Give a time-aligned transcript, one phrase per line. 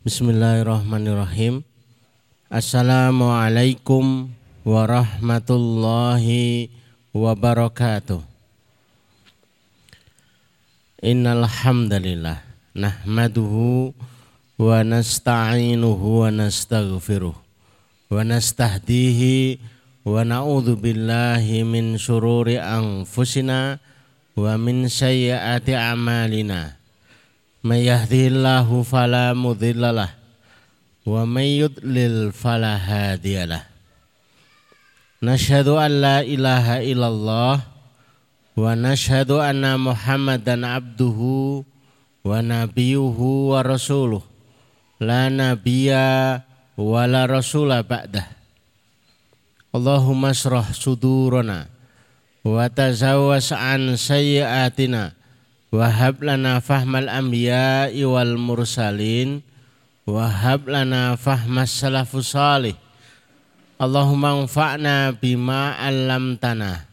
[0.00, 1.60] Bismillahirrahmanirrahim.
[2.48, 4.32] Assalamualaikum
[4.64, 6.72] warahmatullahi
[7.12, 8.24] wabarakatuh.
[11.04, 12.40] Innal hamdalillah
[12.72, 13.92] nahmaduhu
[14.56, 19.60] wa nasta'inuhu wa nastaghfiruh wa nastahdihi
[20.08, 23.76] wa na'udzu billahi min syururi anfusina
[24.32, 26.79] wa min sayyiati a'malina
[27.62, 30.10] fala mudhillalah
[31.04, 33.70] wa may yudlil fala hadiyalah
[35.20, 37.60] Nashhadu an la ilaha illallah.
[38.56, 41.60] Wa nashhadu anna Muhammadan abduhu
[42.24, 44.24] wa nabiyuhu wa rasuluh.
[44.96, 46.40] La nabiyya
[46.72, 48.32] wa la rasula ba'dah.
[49.76, 51.68] Allahumma shrah sudurana
[52.40, 55.12] wa tazawwas an sayyiatina
[55.70, 59.38] Wahab lana fahmal anbiya'i wal mursalin.
[60.02, 62.74] Wahab lana fahmas salafus salih.
[63.78, 66.90] Allahumma anfa'na bima 'allamtana.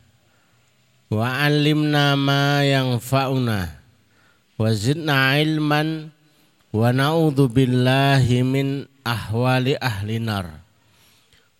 [1.09, 3.81] Wa 'allimna ma yanfa'una.
[4.61, 6.13] Wa zidna ilman.
[6.69, 10.61] Wa na'udzu billahi min ahwali ahli nar.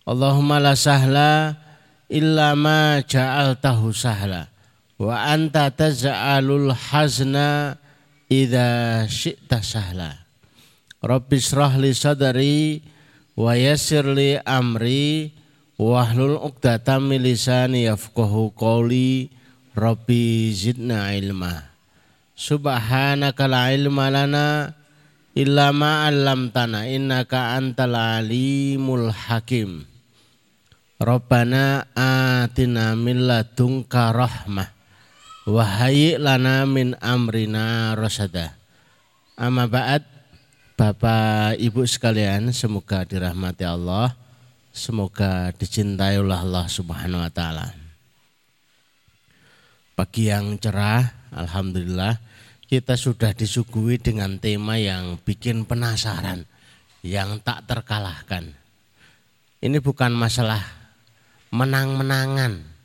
[0.06, 1.58] Allahumma la sahla
[2.06, 4.54] illa ma ja'altahu sahla
[4.98, 7.78] wa anta taz'alul hazna
[8.26, 10.26] idza syi'ta sahla.
[10.98, 12.82] Rabbi shrah li sadri
[13.38, 15.30] wa yassir li amri
[15.78, 19.30] wahlul 'uqdatam min lisani yafqahu qawli.
[19.78, 21.70] Rabbi zidna ilma.
[22.34, 24.74] Subhanaka la ilma lana
[25.38, 29.86] illa ma 'allamtana innaka antal alimul hakim.
[30.98, 34.77] Rabbana atina min ladunka rahmah
[35.48, 38.52] Wahai lana min amrina rosada.
[39.32, 40.04] Amma ba'd
[40.76, 44.12] Bapak Ibu sekalian semoga dirahmati Allah
[44.76, 47.72] Semoga dicintai oleh Allah subhanahu wa ta'ala.
[49.96, 52.20] Pagi yang cerah Alhamdulillah
[52.68, 56.44] kita sudah disuguhi dengan tema yang bikin penasaran
[57.00, 58.52] Yang tak terkalahkan.
[59.64, 60.60] Ini bukan masalah
[61.56, 62.77] menang-menangan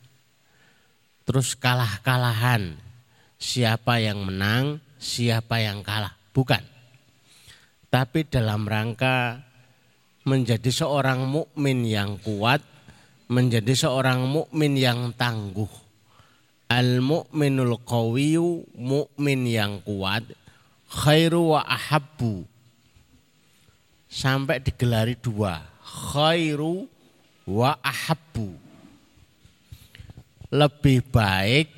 [1.24, 2.76] terus kalah-kalahan.
[3.44, 6.16] Siapa yang menang, siapa yang kalah.
[6.32, 6.64] Bukan.
[7.92, 9.44] Tapi dalam rangka
[10.24, 12.64] menjadi seorang mukmin yang kuat,
[13.28, 15.70] menjadi seorang mukmin yang tangguh.
[16.72, 20.24] Al mukminul qawiyu, mukmin yang kuat,
[20.90, 22.48] khairu wa ahabbu.
[24.08, 26.88] Sampai digelari dua, khairu
[27.46, 28.63] wa ahabbu
[30.54, 31.74] lebih baik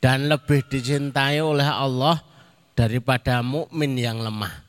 [0.00, 2.16] dan lebih dicintai oleh Allah
[2.72, 4.64] daripada mukmin yang lemah.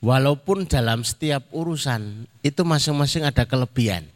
[0.00, 4.08] Walaupun dalam setiap urusan itu masing-masing ada kelebihan.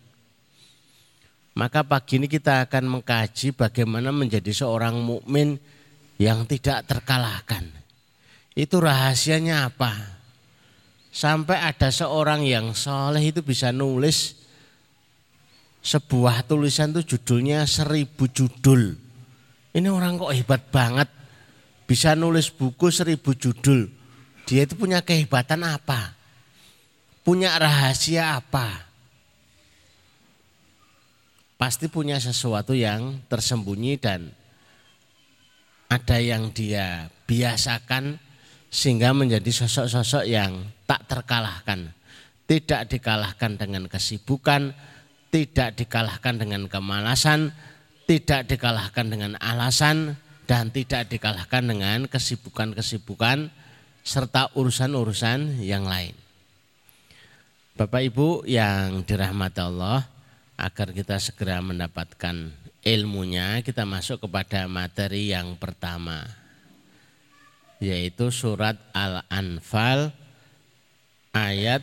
[1.55, 5.61] Maka pagi ini kita akan mengkaji bagaimana menjadi seorang mukmin
[6.17, 7.69] yang tidak terkalahkan.
[8.57, 9.93] Itu rahasianya apa?
[11.15, 14.44] Sampai ada seorang yang soleh itu bisa nulis
[15.85, 18.97] sebuah tulisan itu judulnya seribu judul.
[19.77, 21.09] Ini orang kok hebat banget.
[21.85, 23.93] Bisa nulis buku seribu judul.
[24.49, 26.17] Dia itu punya kehebatan apa?
[27.21, 28.89] Punya rahasia apa?
[31.61, 34.33] Pasti punya sesuatu yang tersembunyi dan
[35.93, 38.17] ada yang dia biasakan
[38.73, 41.93] sehingga menjadi sosok-sosok yang tak terkalahkan.
[42.45, 44.77] Tidak dikalahkan dengan kesibukan,
[45.35, 47.51] tidak dikalahkan dengan kemalasan,
[48.07, 50.15] tidak dikalahkan dengan alasan,
[50.47, 53.51] dan tidak dikalahkan dengan kesibukan-kesibukan
[54.07, 56.15] serta urusan-urusan yang lain.
[57.75, 60.07] Bapak Ibu yang dirahmati Allah,
[60.55, 62.55] agar kita segera mendapatkan
[62.87, 66.23] ilmunya, kita masuk kepada materi yang pertama,
[67.83, 70.15] yaitu surat Al-Anfal
[71.35, 71.83] ayat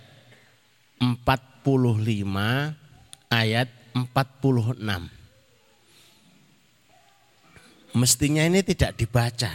[1.03, 2.79] 45
[3.31, 4.75] ayat 46.
[7.95, 9.51] Mestinya ini tidak dibaca.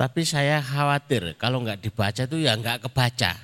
[0.00, 3.36] Tapi saya khawatir kalau nggak dibaca itu ya nggak kebaca.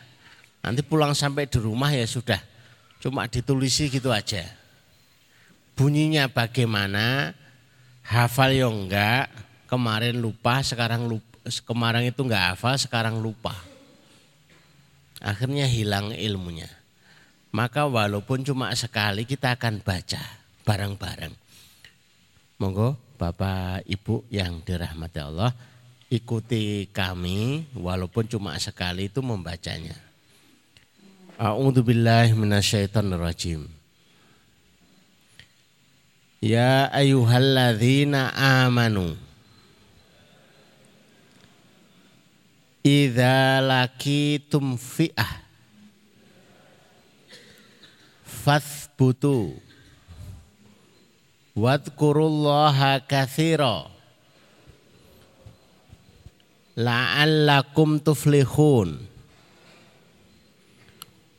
[0.64, 2.40] Nanti pulang sampai di rumah ya sudah.
[2.96, 4.40] Cuma ditulisi gitu aja.
[5.76, 7.36] Bunyinya bagaimana,
[8.00, 9.28] hafal ya enggak,
[9.68, 11.36] kemarin lupa, sekarang lupa,
[11.68, 13.52] kemarin itu enggak hafal, sekarang lupa.
[15.20, 16.75] Akhirnya hilang ilmunya
[17.56, 20.20] maka walaupun cuma sekali kita akan baca
[20.68, 21.32] bareng-bareng.
[22.60, 25.56] Monggo Bapak Ibu yang dirahmati Allah,
[26.12, 29.96] ikuti kami walaupun cuma sekali itu membacanya.
[31.40, 33.64] A'udzubillahi minasyaitonirrajim.
[36.44, 39.16] Ya ayyuhalladzina amanu
[42.84, 45.45] Idza lakitum fi'ah
[48.26, 49.54] fathbutu
[51.56, 53.86] wadhkurullaha katsira.
[56.76, 59.00] La'allakum tuflihun.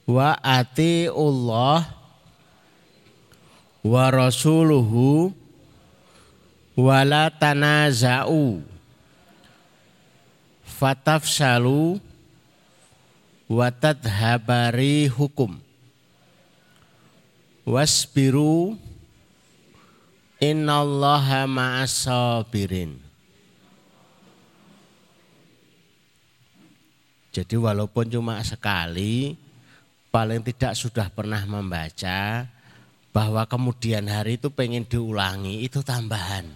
[0.07, 1.93] Wa atiullah
[3.83, 5.35] wa rasuluhu
[6.79, 8.63] wa la tanaza'u.
[10.65, 11.99] Fatafsalu
[13.49, 15.66] wa tadhabari hukum
[17.67, 18.79] wasbiru
[20.39, 23.03] innallaha ma'as sabirin
[27.37, 29.37] Jadi walaupun cuma sekali,
[30.09, 32.49] paling tidak sudah pernah membaca
[33.13, 36.49] bahwa kemudian hari itu pengen diulangi itu tambahan.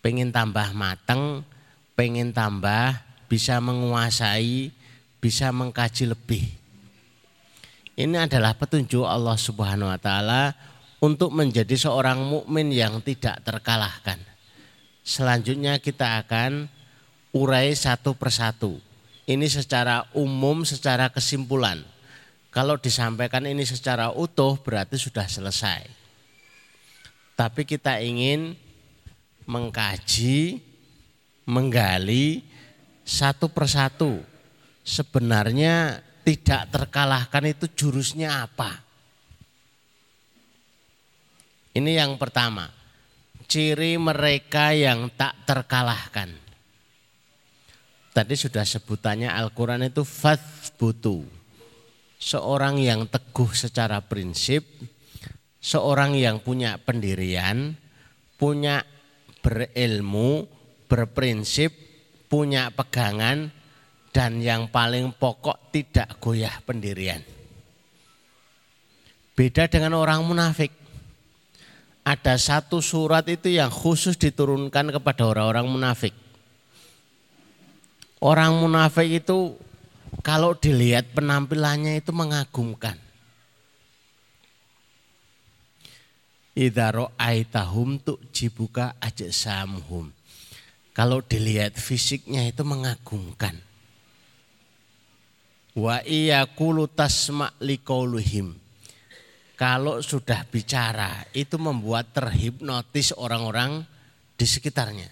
[0.00, 1.44] Pengen tambah mateng,
[1.92, 2.96] pengen tambah
[3.28, 4.72] bisa menguasai,
[5.20, 6.61] bisa mengkaji lebih.
[7.92, 10.56] Ini adalah petunjuk Allah Subhanahu wa taala
[11.02, 14.16] untuk menjadi seorang mukmin yang tidak terkalahkan.
[15.02, 16.70] Selanjutnya kita akan
[17.34, 18.80] urai satu persatu
[19.22, 21.78] ini secara umum, secara kesimpulan.
[22.52, 25.86] Kalau disampaikan ini secara utuh berarti sudah selesai.
[27.38, 28.58] Tapi kita ingin
[29.48, 30.60] mengkaji,
[31.48, 32.44] menggali
[33.06, 34.20] satu persatu.
[34.82, 38.82] Sebenarnya tidak terkalahkan itu jurusnya apa?
[41.72, 42.70] Ini yang pertama.
[43.48, 46.32] Ciri mereka yang tak terkalahkan.
[48.12, 51.24] Tadi sudah sebutannya Al-Quran itu fathbutu.
[52.22, 54.62] Seorang yang teguh secara prinsip,
[55.58, 57.76] seorang yang punya pendirian,
[58.36, 58.84] punya
[59.42, 60.46] berilmu,
[60.86, 61.72] berprinsip,
[62.28, 63.50] punya pegangan,
[64.12, 67.24] dan yang paling pokok tidak goyah pendirian.
[69.32, 70.70] Beda dengan orang munafik.
[72.02, 76.12] Ada satu surat itu yang khusus diturunkan kepada orang-orang munafik
[78.22, 79.58] Orang munafik itu
[80.22, 82.94] kalau dilihat penampilannya itu mengagumkan.
[90.94, 93.58] Kalau dilihat fisiknya itu mengagumkan.
[95.72, 98.52] Wa iyaqulu tasma' liqauluhim.
[99.56, 103.86] Kalau sudah bicara itu membuat terhipnotis orang-orang
[104.34, 105.06] di sekitarnya.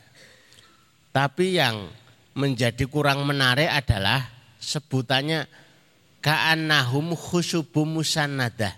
[1.14, 1.86] Tapi yang
[2.34, 4.26] menjadi kurang menarik adalah
[4.58, 5.48] sebutannya
[6.20, 8.76] ka'annahum khusubum musannadah.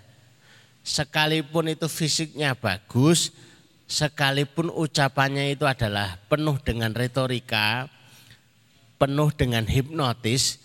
[0.83, 3.31] Sekalipun itu fisiknya bagus,
[3.87, 7.87] sekalipun ucapannya itu adalah penuh dengan retorika,
[8.99, 10.62] penuh dengan hipnotis,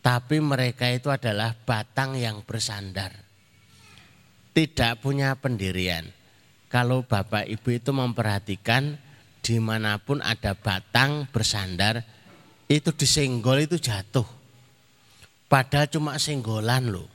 [0.00, 3.12] tapi mereka itu adalah batang yang bersandar.
[4.50, 6.08] Tidak punya pendirian.
[6.72, 8.96] Kalau Bapak Ibu itu memperhatikan
[9.40, 12.00] di mana pun ada batang bersandar,
[12.70, 14.26] itu disenggol itu jatuh.
[15.50, 17.08] Padahal cuma senggolan loh.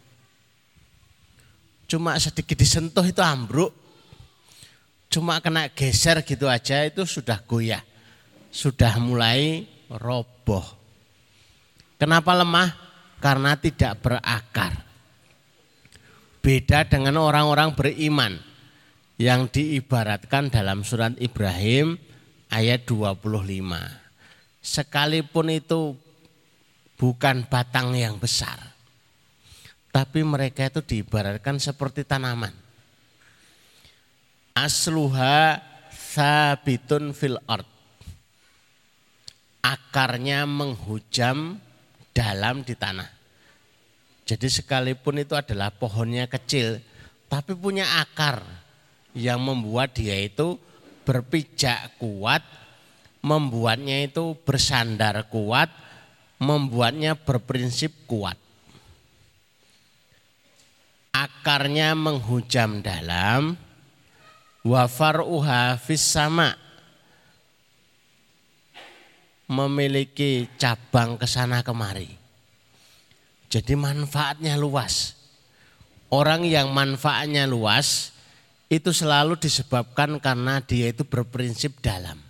[1.88, 3.72] Cuma sedikit disentuh itu ambruk.
[5.08, 7.80] Cuma kena geser gitu aja itu sudah goyah.
[8.52, 10.85] Sudah mulai roboh.
[11.96, 12.70] Kenapa lemah?
[13.24, 14.74] Karena tidak berakar.
[16.44, 18.38] Beda dengan orang-orang beriman
[19.18, 21.98] yang diibaratkan dalam surat Ibrahim
[22.54, 24.06] ayat 25
[24.66, 25.94] sekalipun itu
[26.98, 28.58] bukan batang yang besar.
[29.94, 32.52] Tapi mereka itu diibaratkan seperti tanaman.
[34.58, 35.62] Asluha
[35.94, 37.70] sabitun fil art.
[39.64, 41.58] Akarnya menghujam
[42.16, 43.12] dalam di tanah.
[44.24, 46.80] Jadi sekalipun itu adalah pohonnya kecil,
[47.28, 48.40] tapi punya akar
[49.12, 50.56] yang membuat dia itu
[51.04, 52.42] berpijak kuat
[53.26, 55.74] membuatnya itu bersandar kuat,
[56.38, 58.38] membuatnya berprinsip kuat.
[61.10, 63.58] Akarnya menghujam dalam,
[64.62, 66.54] wafar uha fis sama,
[69.46, 72.10] memiliki cabang ke sana kemari.
[73.50, 75.14] Jadi manfaatnya luas.
[76.10, 78.14] Orang yang manfaatnya luas
[78.70, 82.26] itu selalu disebabkan karena dia itu berprinsip dalam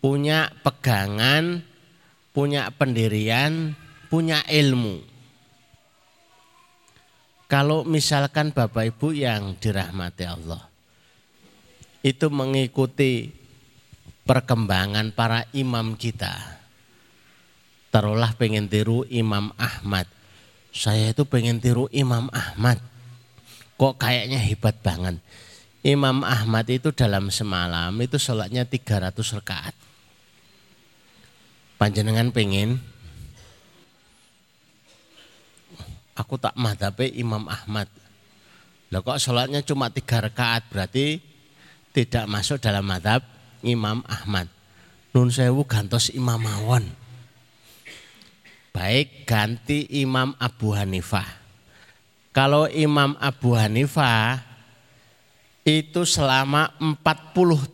[0.00, 1.60] punya pegangan,
[2.32, 3.76] punya pendirian,
[4.08, 5.04] punya ilmu.
[7.46, 10.64] Kalau misalkan Bapak Ibu yang dirahmati Allah,
[12.00, 13.28] itu mengikuti
[14.30, 16.30] perkembangan para imam kita.
[17.90, 20.06] Taruhlah pengen tiru Imam Ahmad.
[20.70, 22.78] Saya itu pengen tiru Imam Ahmad.
[23.74, 25.18] Kok kayaknya hebat banget.
[25.82, 29.10] Imam Ahmad itu dalam semalam itu sholatnya 300
[29.42, 29.74] rakaat.
[31.74, 32.78] Panjenengan pengen
[36.14, 37.90] aku tak madhabe Imam Ahmad.
[38.94, 41.18] Lah kok sholatnya cuma tiga rakaat berarti
[41.90, 44.48] tidak masuk dalam madhab Imam Ahmad.
[45.10, 46.86] Nun sewu gantos Imam Mawon.
[48.70, 51.26] Baik ganti Imam Abu Hanifah.
[52.30, 54.38] Kalau Imam Abu Hanifah
[55.66, 56.94] itu selama 40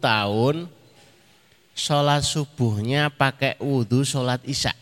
[0.00, 0.57] tahun
[1.76, 4.73] sholat subuhnya pakai wudhu sholat isya.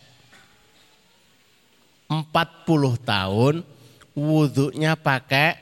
[2.06, 2.22] 40
[3.02, 3.54] tahun
[4.14, 5.58] wudhunya pakai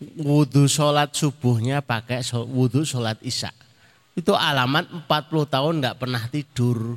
[0.00, 3.52] wudhu sholat subuhnya pakai wudhu sholat isya.
[4.16, 6.96] Itu alamat 40 tahun nggak pernah tidur.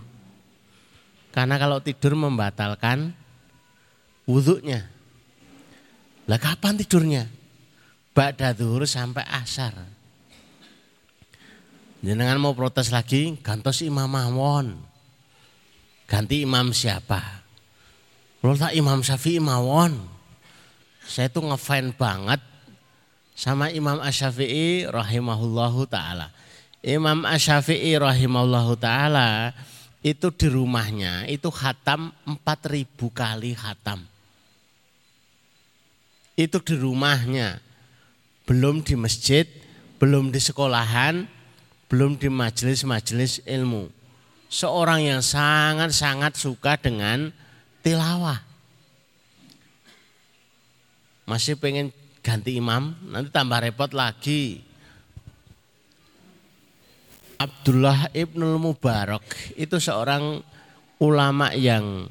[1.33, 3.11] Karena kalau tidur membatalkan
[4.29, 4.87] wudhunya.
[6.29, 7.23] Lah kapan tidurnya?
[8.13, 9.73] Ba'da zuhur sampai asar.
[12.03, 14.77] Jenengan mau protes lagi, gantos imam mawon.
[16.05, 17.19] Ganti imam siapa?
[18.43, 19.97] Kalau tak imam syafi'i mawon.
[21.03, 22.52] Saya tuh ngefan banget
[23.33, 26.29] sama Imam Asyafi'i rahimahullahu taala.
[26.85, 29.53] Imam Asyafi'i rahimahullahu taala
[30.05, 34.03] itu di rumahnya itu khatam 4000 kali khatam.
[36.33, 37.61] Itu di rumahnya
[38.43, 39.45] belum di masjid,
[40.01, 41.23] belum di sekolahan,
[41.87, 43.87] belum di majelis-majelis ilmu.
[44.51, 47.33] Seorang yang sangat-sangat suka dengan
[47.81, 48.37] tilawah.
[51.23, 54.63] Masih pengen ganti imam, nanti tambah repot lagi.
[57.35, 59.27] Abdullah Ibnul Mubarak
[59.59, 60.39] itu seorang
[61.03, 62.07] ulama yang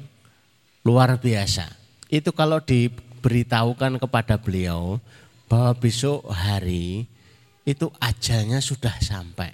[0.85, 1.65] luar biasa.
[2.13, 5.01] Itu kalau diberitahukan kepada beliau,
[5.53, 7.05] bahwa besok hari
[7.61, 9.53] itu ajalnya sudah sampai.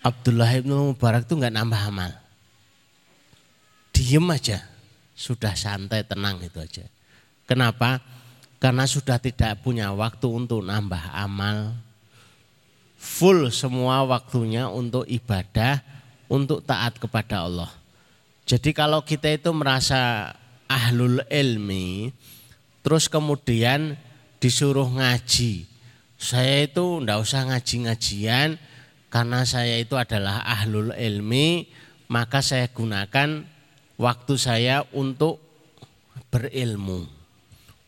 [0.00, 2.12] Abdullah ibn Mubarak itu nggak nambah amal.
[3.92, 4.64] Diem aja,
[5.12, 6.86] sudah santai tenang itu aja.
[7.44, 8.00] Kenapa?
[8.58, 11.78] Karena sudah tidak punya waktu untuk nambah amal.
[12.98, 15.78] Full semua waktunya untuk ibadah,
[16.26, 17.70] untuk taat kepada Allah.
[18.42, 20.34] Jadi kalau kita itu merasa
[20.66, 22.10] ahlul ilmi,
[22.82, 23.94] terus kemudian
[24.42, 25.66] disuruh ngaji.
[26.18, 28.58] Saya itu ndak usah ngaji-ngajian
[29.08, 31.70] karena saya itu adalah ahlul ilmi,
[32.10, 33.46] maka saya gunakan
[33.94, 35.38] waktu saya untuk
[36.34, 37.17] berilmu.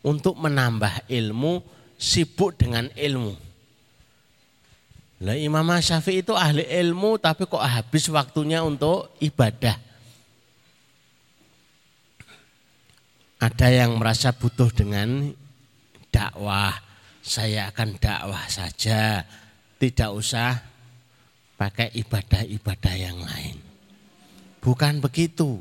[0.01, 1.61] Untuk menambah ilmu,
[2.01, 3.37] sibuk dengan ilmu.
[5.21, 9.77] Lah Imam Syafi'i itu ahli ilmu tapi kok habis waktunya untuk ibadah.
[13.41, 15.33] Ada yang merasa butuh dengan
[16.09, 16.73] dakwah,
[17.21, 19.25] saya akan dakwah saja,
[19.81, 20.61] tidak usah
[21.57, 23.57] pakai ibadah-ibadah yang lain.
[24.61, 25.61] Bukan begitu.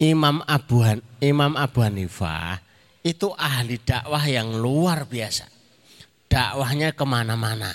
[0.00, 2.63] Imam Abu Han, Imam Abu Hanifah
[3.04, 5.46] itu ahli dakwah yang luar biasa.
[6.26, 7.70] Dakwahnya ke mana-mana.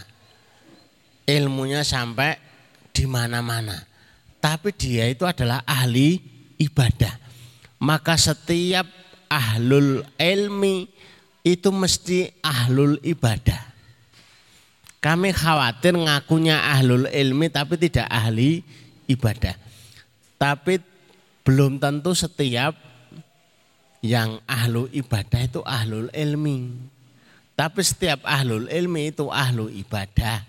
[1.29, 2.35] Ilmunya sampai
[2.89, 3.77] di mana-mana.
[4.41, 6.17] Tapi dia itu adalah ahli
[6.57, 7.29] ibadah
[7.79, 8.85] maka setiap
[9.31, 10.87] ahlul ilmi
[11.47, 13.71] itu mesti ahlul ibadah.
[14.99, 18.59] Kami khawatir ngakunya ahlul ilmi tapi tidak ahli
[19.07, 19.55] ibadah.
[20.35, 20.83] Tapi
[21.47, 22.75] belum tentu setiap
[23.99, 26.75] yang ahlu ibadah itu ahlul ilmi.
[27.55, 30.47] Tapi setiap ahlul ilmi itu ahlu ibadah.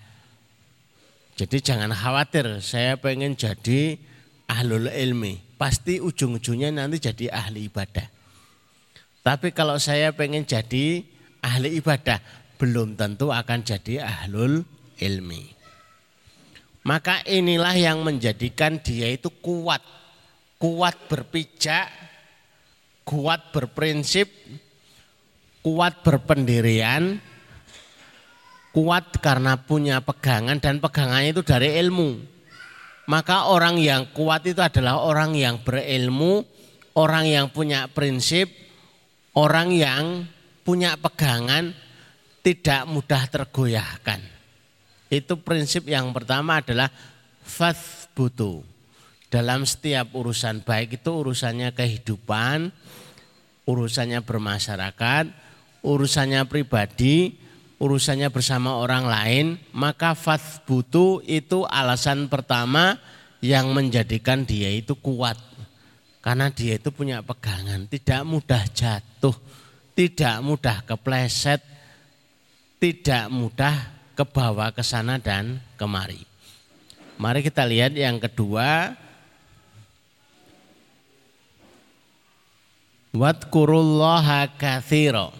[1.34, 3.98] Jadi jangan khawatir saya pengen jadi
[4.46, 8.08] ahlul ilmi pasti ujung-ujungnya nanti jadi ahli ibadah.
[9.20, 11.04] Tapi kalau saya pengen jadi
[11.44, 12.16] ahli ibadah,
[12.56, 14.64] belum tentu akan jadi ahlul
[14.96, 15.52] ilmi.
[16.80, 19.84] Maka inilah yang menjadikan dia itu kuat.
[20.56, 21.92] Kuat berpijak,
[23.10, 24.30] kuat berprinsip,
[25.66, 27.18] kuat berpendirian,
[28.70, 32.22] kuat karena punya pegangan dan pegangannya itu dari ilmu.
[33.10, 36.46] Maka orang yang kuat itu adalah orang yang berilmu,
[36.94, 38.46] orang yang punya prinsip,
[39.34, 40.30] orang yang
[40.62, 41.74] punya pegangan,
[42.46, 44.22] tidak mudah tergoyahkan.
[45.10, 46.86] Itu prinsip yang pertama adalah
[47.42, 48.62] fathbutu.
[49.26, 52.70] Dalam setiap urusan baik itu urusannya kehidupan,
[53.64, 55.24] urusannya bermasyarakat,
[55.84, 57.36] urusannya pribadi,
[57.80, 63.00] urusannya bersama orang lain, maka fathbutu itu alasan pertama
[63.40, 65.40] yang menjadikan dia itu kuat.
[66.20, 69.32] Karena dia itu punya pegangan, tidak mudah jatuh,
[69.96, 71.64] tidak mudah kepleset,
[72.76, 73.76] tidak mudah
[74.12, 76.20] kebawa ke sana dan kemari.
[77.16, 78.96] Mari kita lihat yang kedua.
[83.10, 85.34] Wadkurullaha kathiro.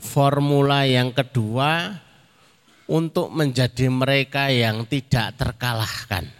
[0.00, 1.96] Formula yang kedua
[2.86, 6.36] untuk menjadi mereka yang tidak terkalahkan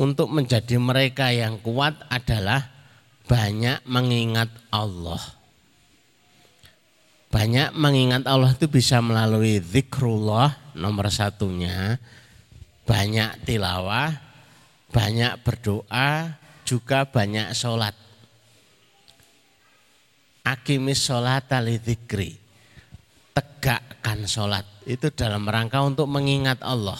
[0.00, 2.72] untuk menjadi mereka yang kuat adalah
[3.28, 5.20] banyak mengingat Allah.
[7.30, 12.00] Banyak mengingat Allah itu bisa melalui zikrullah nomor satunya.
[12.88, 14.18] Banyak tilawah,
[14.90, 16.39] banyak berdoa,
[16.70, 17.98] juga banyak sholat.
[20.46, 22.38] Akimis sholat ali zikri.
[23.34, 24.62] Tegakkan sholat.
[24.86, 26.98] Itu dalam rangka untuk mengingat Allah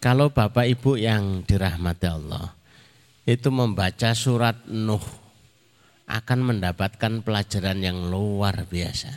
[0.00, 2.56] kalau Bapak Ibu yang dirahmati Allah
[3.28, 5.04] itu membaca surat Nuh
[6.08, 9.12] akan mendapatkan pelajaran yang luar biasa.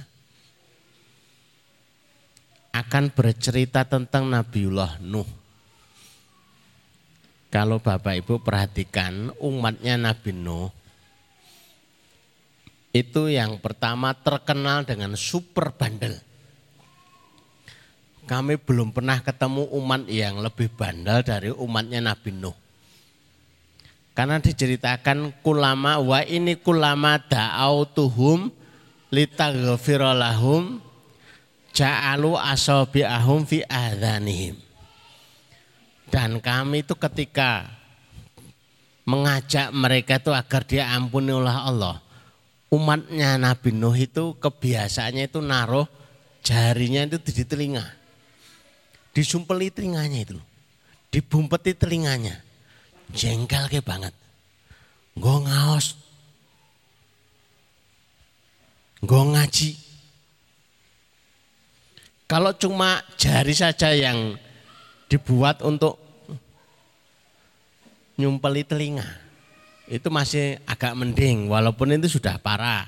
[2.75, 5.42] Akan bercerita tentang Nabiullah Nuh.
[7.53, 10.73] Kalau Bapak Ibu perhatikan umatnya Nabi Nuh
[12.89, 16.17] itu yang pertama terkenal dengan super bandel
[18.23, 22.55] kami belum pernah ketemu umat yang lebih bandel dari umatnya Nabi Nuh.
[24.13, 28.47] Karena diceritakan kulama wa ini kulama da'autuhum
[29.11, 30.79] litaghfira lahum
[31.75, 34.55] ja'alu asabi'ahum fi adhanihim.
[36.13, 37.65] Dan kami itu ketika
[39.09, 41.97] mengajak mereka itu agar dia ampuni oleh Allah.
[42.69, 45.89] Umatnya Nabi Nuh itu kebiasaannya itu naruh
[46.45, 47.85] jarinya itu di telinga.
[49.09, 50.37] Disumpeli telinganya itu
[51.13, 52.41] dibumpeti telinganya.
[53.13, 54.17] Jengkel ke banget.
[55.13, 55.93] Gue ngaos.
[59.05, 59.77] Gue ngaji.
[62.25, 64.33] Kalau cuma jari saja yang
[65.05, 66.01] dibuat untuk
[68.19, 69.07] nyumpeli telinga.
[69.89, 72.87] Itu masih agak mending walaupun itu sudah parah.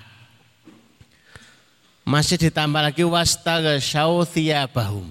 [2.06, 3.82] Masih ditambah lagi wastaga
[4.70, 5.10] bahum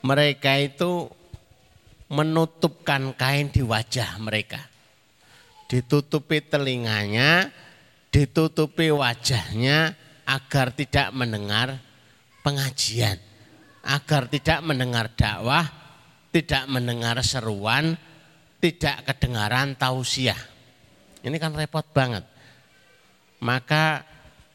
[0.00, 1.08] mereka itu
[2.10, 4.58] menutupkan kain di wajah mereka.
[5.70, 7.54] Ditutupi telinganya,
[8.10, 9.94] ditutupi wajahnya
[10.26, 11.78] agar tidak mendengar
[12.42, 13.20] pengajian,
[13.86, 15.70] agar tidak mendengar dakwah,
[16.34, 17.94] tidak mendengar seruan,
[18.60, 20.38] tidak kedengaran tausiah.
[21.24, 22.24] Ini kan repot banget.
[23.40, 24.04] Maka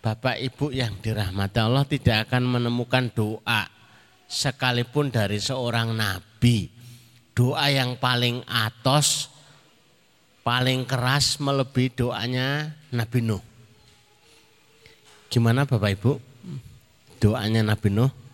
[0.05, 3.65] Bapak Ibu yang dirahmati Allah tidak akan menemukan doa
[4.29, 6.69] sekalipun dari seorang nabi.
[7.33, 9.27] Doa yang paling atos,
[10.45, 13.43] paling keras melebihi doanya Nabi Nuh.
[15.27, 16.11] Gimana Bapak Ibu?
[17.19, 18.24] Doanya Nabi Nuh?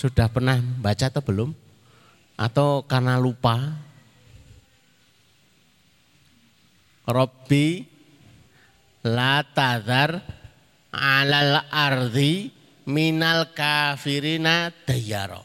[0.00, 1.52] Sudah pernah baca atau belum?
[2.40, 3.60] Atau karena lupa?
[7.04, 7.84] Robbi
[9.04, 10.24] la tadhar
[10.88, 12.48] alal ardi
[12.88, 15.44] minal kafirina dayaro.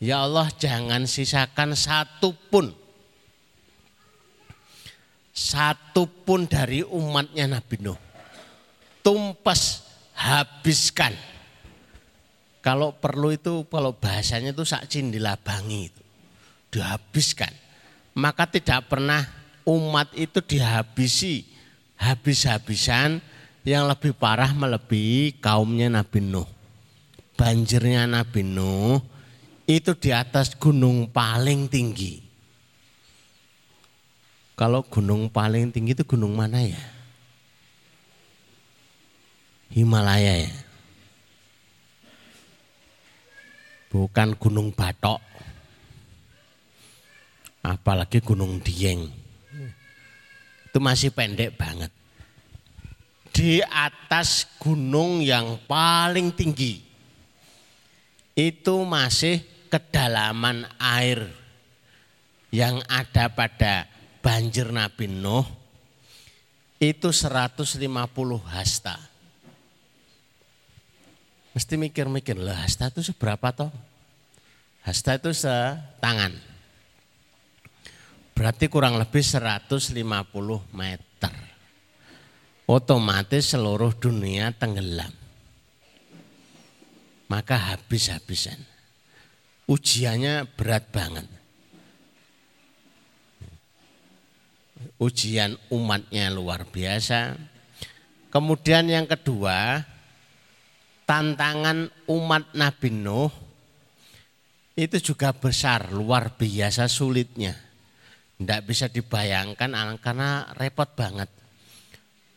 [0.00, 2.72] Ya Allah jangan sisakan satu pun
[5.34, 7.98] satu pun dari umatnya Nabi Nuh.
[9.04, 9.84] Tumpas
[10.16, 11.33] habiskan.
[12.64, 16.02] Kalau perlu itu kalau bahasanya itu sak dilabangi itu.
[16.72, 17.52] Dihabiskan.
[18.16, 19.20] Maka tidak pernah
[19.68, 21.44] umat itu dihabisi
[22.00, 23.20] habis-habisan
[23.68, 26.48] yang lebih parah melebihi kaumnya Nabi Nuh.
[27.36, 28.96] Banjirnya Nabi Nuh
[29.68, 32.24] itu di atas gunung paling tinggi.
[34.56, 36.80] Kalau gunung paling tinggi itu gunung mana ya?
[39.68, 40.63] Himalaya ya.
[43.94, 45.22] Bukan gunung Batok.
[47.62, 49.06] Apalagi gunung Dieng.
[50.66, 51.94] Itu masih pendek banget
[53.34, 56.78] di atas gunung yang paling tinggi.
[58.38, 61.26] Itu masih kedalaman air
[62.54, 63.90] yang ada pada
[64.22, 65.42] banjir Nabi Nuh
[66.78, 67.82] itu 150
[68.46, 68.96] hasta.
[71.54, 73.70] Mesti mikir-mikir, lah hasta itu seberapa toh?
[74.82, 76.34] Hasta itu setangan.
[78.34, 79.94] Berarti kurang lebih 150
[80.74, 81.32] meter.
[82.66, 85.14] Otomatis seluruh dunia tenggelam.
[87.30, 88.58] Maka habis-habisan.
[89.70, 91.30] Ujiannya berat banget.
[94.98, 97.38] Ujian umatnya luar biasa.
[98.34, 99.86] Kemudian yang kedua,
[101.04, 103.32] tantangan umat Nabi Nuh
[104.74, 107.54] itu juga besar, luar biasa sulitnya.
[108.34, 109.70] Tidak bisa dibayangkan
[110.02, 111.30] karena repot banget.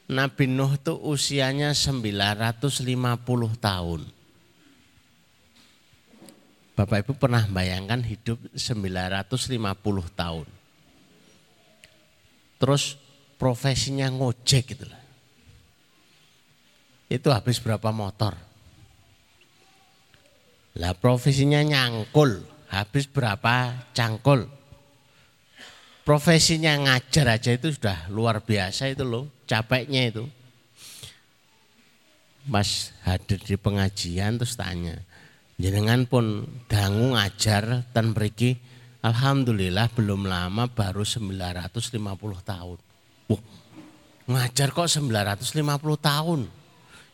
[0.07, 4.01] Nabi Nuh itu usianya 950 tahun.
[6.77, 9.57] Bapak Ibu pernah bayangkan hidup 950
[10.13, 10.47] tahun.
[12.61, 12.83] Terus
[13.41, 15.03] profesinya ngojek gitu lah.
[17.09, 18.46] Itu habis berapa motor?
[20.77, 24.45] Lah profesinya nyangkul, habis berapa cangkul.
[26.05, 30.23] Profesinya ngajar aja itu sudah luar biasa itu loh, capeknya itu.
[32.47, 34.95] Mas hadir di pengajian terus tanya,
[35.59, 38.55] jenengan pun dangu ngajar dan pergi,
[39.03, 41.99] Alhamdulillah belum lama baru 950
[42.45, 42.77] tahun.
[43.27, 43.41] Wah,
[44.31, 45.59] ngajar kok 950
[45.99, 46.41] tahun.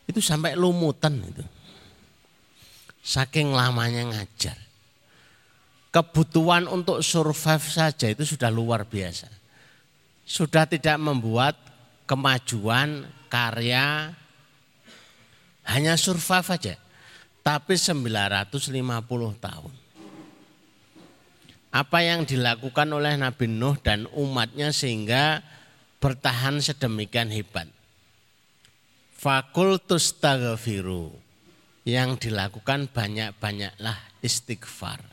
[0.06, 1.44] Itu sampai lumutan itu.
[3.04, 4.56] Saking lamanya ngajar.
[5.92, 9.28] Kebutuhan untuk survive saja itu sudah luar biasa.
[10.24, 11.60] Sudah tidak membuat
[12.08, 14.16] kemajuan karya
[15.68, 16.74] hanya survive saja.
[17.44, 18.72] Tapi 950
[19.44, 19.74] tahun.
[21.76, 25.44] Apa yang dilakukan oleh Nabi Nuh dan umatnya sehingga
[26.00, 27.68] bertahan sedemikian hebat.
[29.20, 31.23] Fakultus taghfiru
[31.84, 35.04] yang dilakukan banyak-banyaklah istighfar.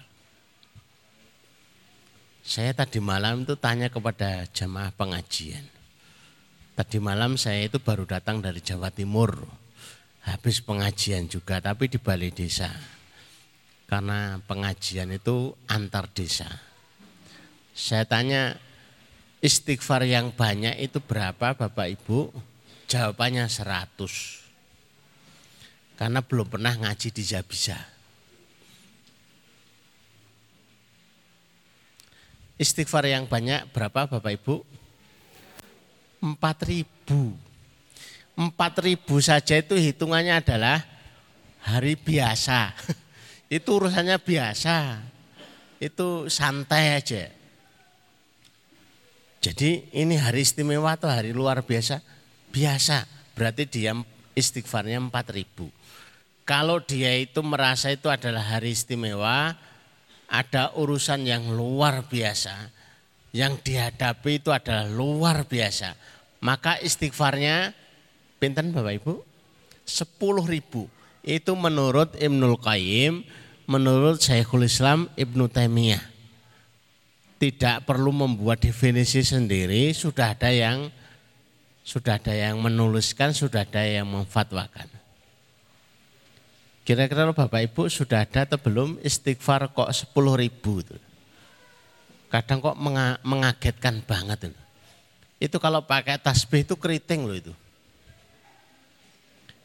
[2.46, 5.66] Saya tadi malam itu tanya kepada jamaah pengajian.
[6.74, 9.44] Tadi malam saya itu baru datang dari Jawa Timur.
[10.24, 12.70] Habis pengajian juga tapi di balai desa.
[13.90, 16.46] Karena pengajian itu antar desa.
[17.74, 18.54] Saya tanya
[19.42, 22.30] istighfar yang banyak itu berapa Bapak Ibu?
[22.87, 24.39] Jawabannya 100
[26.01, 27.77] karena belum pernah ngaji di Zabisa.
[32.57, 34.65] Istighfar yang banyak berapa Bapak Ibu?
[36.25, 37.37] Empat ribu.
[38.33, 40.81] Empat ribu saja itu hitungannya adalah
[41.69, 42.73] hari biasa.
[43.61, 45.05] Itu urusannya biasa.
[45.83, 47.29] Itu santai aja.
[49.41, 51.99] Jadi ini hari istimewa atau hari luar biasa?
[52.53, 53.05] Biasa.
[53.35, 53.97] Berarti dia
[54.39, 55.73] istighfarnya empat ribu.
[56.51, 59.55] Kalau dia itu merasa itu adalah hari istimewa,
[60.27, 62.75] ada urusan yang luar biasa,
[63.31, 65.95] yang dihadapi itu adalah luar biasa.
[66.43, 67.71] Maka istighfarnya,
[68.43, 69.15] pinten Bapak Ibu?
[69.87, 70.91] 10 ribu.
[71.23, 73.23] Itu menurut Ibnul Qayyim,
[73.71, 76.03] menurut Syekhul Islam Ibnu Taimiyah.
[77.39, 80.91] Tidak perlu membuat definisi sendiri, sudah ada yang
[81.87, 85.00] sudah ada yang menuliskan, sudah ada yang memfatwakan.
[86.90, 90.98] Kira-kira Bapak Ibu sudah ada atau belum istighfar kok 10 ribu itu.
[92.26, 92.74] Kadang kok
[93.22, 94.61] mengagetkan banget itu.
[95.38, 97.55] Itu kalau pakai tasbih itu keriting loh itu.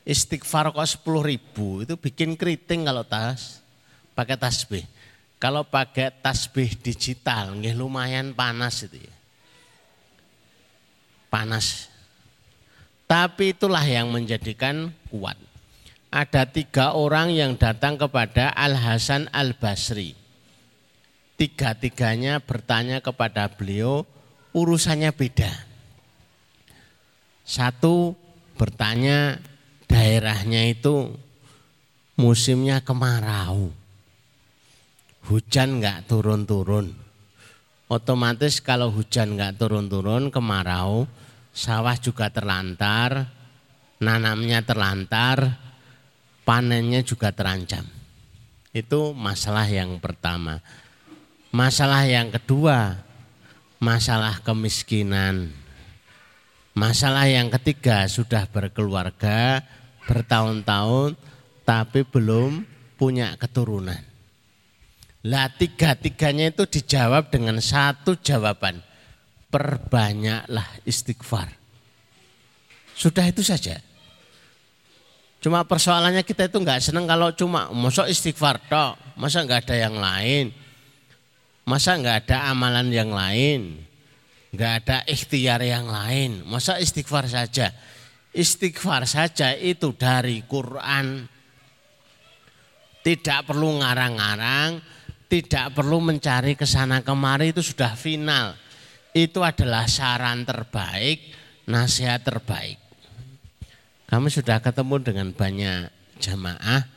[0.06, 3.58] Istighfar kok 10 ribu itu bikin keriting kalau tas
[4.14, 4.86] pakai tasbih.
[5.42, 9.16] Kalau pakai tasbih digital nggih lumayan panas itu ya.
[11.34, 11.90] Panas.
[13.10, 15.42] Tapi itulah yang menjadikan kuat
[16.16, 20.16] ada tiga orang yang datang kepada Al Hasan Al Basri.
[21.36, 24.08] Tiga-tiganya bertanya kepada beliau,
[24.56, 25.52] urusannya beda.
[27.44, 28.16] Satu
[28.56, 29.44] bertanya
[29.92, 31.12] daerahnya itu
[32.16, 33.76] musimnya kemarau.
[35.28, 36.96] Hujan nggak turun-turun.
[37.92, 41.12] Otomatis kalau hujan nggak turun-turun kemarau,
[41.52, 43.28] sawah juga terlantar,
[44.00, 45.65] nanamnya terlantar,
[46.46, 47.84] panennya juga terancam.
[48.72, 50.62] Itu masalah yang pertama.
[51.50, 53.02] Masalah yang kedua,
[53.82, 55.52] masalah kemiskinan.
[56.76, 59.64] Masalah yang ketiga sudah berkeluarga
[60.06, 61.16] bertahun-tahun
[61.64, 62.68] tapi belum
[63.00, 64.00] punya keturunan.
[65.26, 68.84] Lah tiga-tiganya itu dijawab dengan satu jawaban.
[69.50, 71.50] Perbanyaklah istighfar.
[72.94, 73.80] Sudah itu saja.
[75.46, 79.94] Cuma persoalannya kita itu nggak seneng kalau cuma masa istighfar tok, masa nggak ada yang
[79.94, 80.50] lain,
[81.70, 83.78] masa nggak ada amalan yang lain,
[84.50, 87.70] nggak ada ikhtiar yang lain, masa istighfar saja.
[88.34, 91.30] Istighfar saja itu dari Quran.
[93.06, 94.82] Tidak perlu ngarang-ngarang,
[95.30, 98.58] tidak perlu mencari ke sana kemari itu sudah final.
[99.14, 101.22] Itu adalah saran terbaik,
[101.70, 102.85] nasihat terbaik.
[104.16, 105.92] Kami sudah ketemu dengan banyak
[106.24, 106.88] jamaah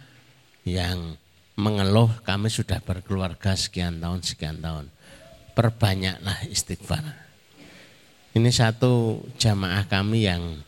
[0.63, 1.19] yang
[1.59, 4.87] mengeluh kami sudah berkeluarga sekian tahun, sekian tahun.
[5.51, 7.03] Perbanyaklah istighfar.
[8.39, 10.63] Ini satu jamaah kami yang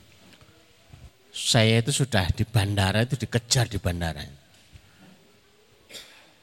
[1.30, 4.26] saya itu sudah di bandara itu dikejar di bandara.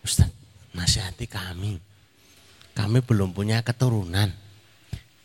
[0.07, 0.31] Ustaz,
[0.71, 1.83] nasihati kami.
[2.71, 4.31] Kami belum punya keturunan.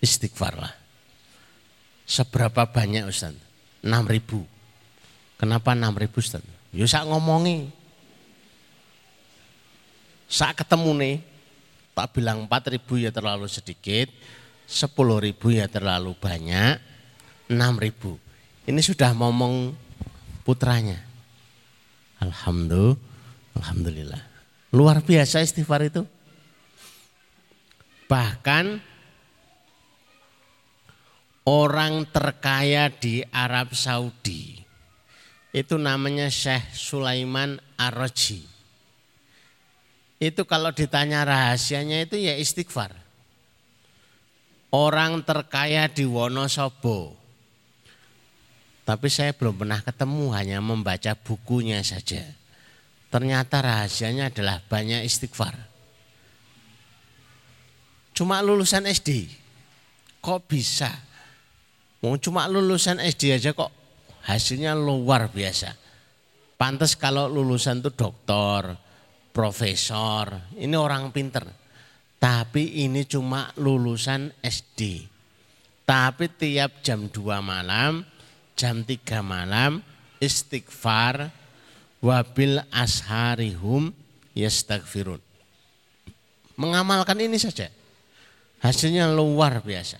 [0.03, 0.75] Istighfarlah.
[2.03, 3.38] Seberapa banyak Ustaz?
[3.87, 4.52] 6 ribu.
[5.42, 6.38] Kenapa 6 ribu Ustaz?
[6.70, 7.66] Ya sak ngomongi.
[10.31, 11.16] Sak ketemu nih,
[11.98, 14.07] tak bilang 4 ribu ya terlalu sedikit,
[14.70, 16.78] 10 ribu ya terlalu banyak,
[17.50, 18.22] 6 ribu.
[18.70, 19.74] Ini sudah ngomong
[20.46, 21.02] putranya.
[22.22, 22.94] Alhamdulillah,
[23.59, 24.22] Alhamdulillah.
[24.70, 26.07] Luar biasa istighfar itu.
[28.07, 28.78] Bahkan
[31.50, 34.62] orang terkaya di Arab Saudi
[35.53, 38.49] itu namanya Syekh Sulaiman Ar-Raji.
[40.17, 42.97] Itu kalau ditanya rahasianya itu ya istighfar.
[44.73, 47.21] Orang terkaya di Wonosobo.
[48.88, 52.25] Tapi saya belum pernah ketemu hanya membaca bukunya saja.
[53.12, 55.53] Ternyata rahasianya adalah banyak istighfar.
[58.17, 59.29] Cuma lulusan SD.
[60.25, 60.88] Kok bisa?
[62.01, 63.82] Mau cuma lulusan SD aja kok
[64.26, 65.74] hasilnya luar biasa.
[66.58, 68.78] Pantas kalau lulusan itu doktor,
[69.35, 71.42] profesor, ini orang pinter.
[72.22, 75.11] Tapi ini cuma lulusan SD.
[75.82, 78.06] Tapi tiap jam 2 malam,
[78.54, 78.94] jam 3
[79.26, 79.82] malam
[80.22, 81.35] istighfar
[81.98, 83.90] wabil asharihum
[84.38, 85.18] yastagfirun.
[86.54, 87.66] Mengamalkan ini saja.
[88.62, 89.98] Hasilnya luar biasa.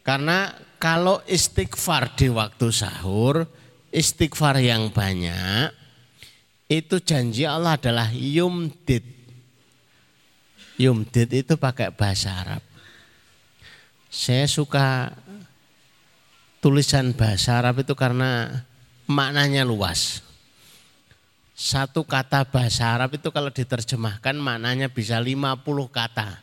[0.00, 0.56] Karena
[0.86, 3.42] kalau istighfar di waktu sahur,
[3.90, 5.74] istighfar yang banyak,
[6.70, 9.02] itu janji Allah adalah yumdid.
[10.78, 12.62] Yumdid itu pakai bahasa Arab.
[14.06, 15.10] Saya suka
[16.62, 18.62] tulisan bahasa Arab itu karena
[19.10, 20.22] maknanya luas.
[21.58, 26.38] Satu kata bahasa Arab itu kalau diterjemahkan maknanya bisa 50 kata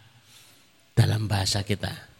[0.91, 2.11] dalam bahasa kita.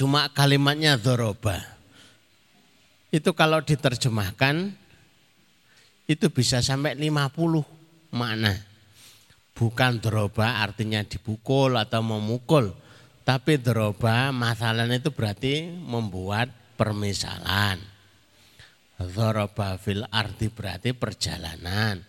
[0.00, 1.60] Cuma kalimatnya doroba.
[3.12, 4.72] Itu kalau diterjemahkan
[6.08, 8.56] itu bisa sampai 50 makna.
[9.52, 12.72] Bukan doroba artinya dipukul atau memukul.
[13.28, 16.48] Tapi doroba masalahnya itu berarti membuat
[16.80, 17.76] permisalan.
[18.96, 22.00] Doroba fil arti berarti perjalanan.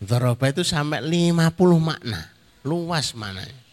[0.00, 1.36] Doroba itu sampai 50
[1.76, 2.32] makna.
[2.64, 3.65] Luas maknanya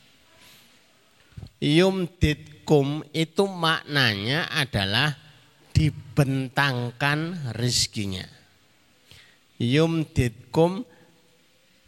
[1.63, 5.15] yumditkum itu maknanya adalah
[5.73, 8.27] dibentangkan rizkinya.
[9.57, 10.83] Yumditkum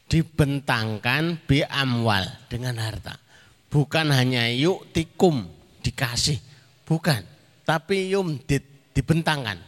[0.07, 3.19] dibentangkan bi amwal dengan harta.
[3.67, 5.43] Bukan hanya yuk tikum
[5.83, 6.39] dikasih,
[6.87, 7.19] bukan.
[7.67, 9.59] Tapi yumdit dibentangkan.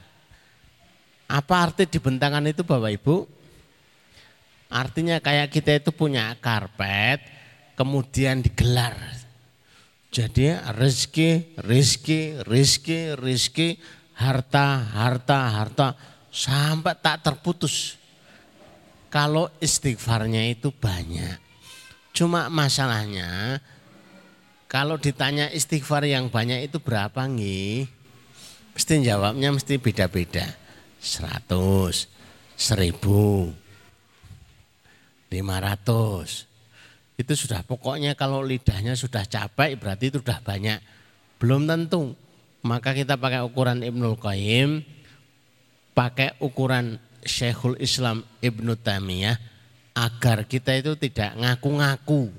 [1.28, 3.16] Apa arti dibentangkan itu Bapak Ibu?
[4.72, 7.20] Artinya kayak kita itu punya karpet,
[7.76, 8.96] kemudian digelar
[10.18, 13.70] jadi rezeki, rezeki, rezeki, rezeki,
[14.18, 15.88] harta, harta, harta
[16.34, 18.02] sampai tak terputus.
[19.14, 21.38] Kalau istighfarnya itu banyak.
[22.18, 23.62] Cuma masalahnya
[24.66, 27.86] kalau ditanya istighfar yang banyak itu berapa nih?
[28.74, 30.50] Mesti jawabnya mesti beda-beda.
[30.98, 32.10] Seratus,
[32.58, 33.54] seribu,
[35.30, 36.50] lima ratus,
[37.18, 40.78] itu sudah pokoknya kalau lidahnya sudah capek berarti itu sudah banyak.
[41.42, 42.14] Belum tentu.
[42.62, 44.82] Maka kita pakai ukuran Ibnul Qayyim,
[45.98, 49.38] pakai ukuran Syekhul Islam Ibnu Taimiyah
[49.98, 52.30] agar kita itu tidak ngaku-ngaku.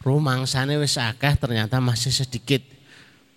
[0.00, 2.64] Rumangsane wis akeh ternyata masih sedikit.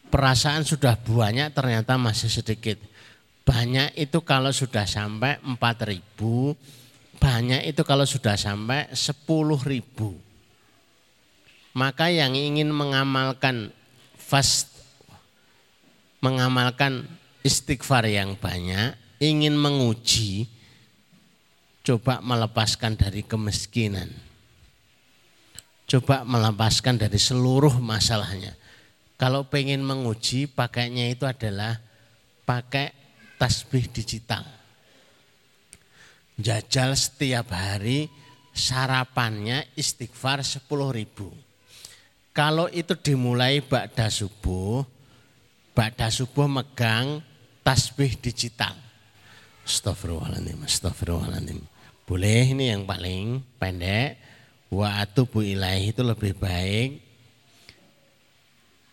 [0.08, 2.80] Perasaan sudah banyak ternyata masih sedikit.
[3.44, 6.56] Banyak itu kalau sudah sampai 4 ribu,
[7.20, 10.18] banyak itu kalau sudah sampai 10 ribu.
[11.76, 13.76] Maka yang ingin mengamalkan
[14.16, 14.72] fast
[16.24, 17.06] mengamalkan
[17.46, 20.50] istighfar yang banyak, ingin menguji,
[21.86, 24.10] coba melepaskan dari kemiskinan.
[25.86, 28.58] Coba melepaskan dari seluruh masalahnya.
[29.22, 31.78] Kalau pengen menguji, pakainya itu adalah
[32.42, 32.90] pakai
[33.38, 34.42] tasbih digital.
[36.42, 38.10] Jajal setiap hari
[38.50, 41.45] sarapannya istighfar 10 ribu.
[42.36, 44.84] Kalau itu dimulai ba'da subuh,
[45.72, 47.24] ba'da subuh megang
[47.64, 48.76] tasbih digital.
[49.64, 51.64] Astagfirullahaladzim, astagfirullahaladzim.
[52.04, 54.20] Boleh ini yang paling pendek.
[54.68, 57.00] Wa atubu ilaih itu lebih baik.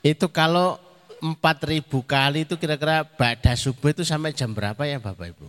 [0.07, 0.79] Itu kalau
[1.19, 5.49] 4000 kali itu kira-kira ba'da subuh itu sampai jam berapa ya Bapak Ibu?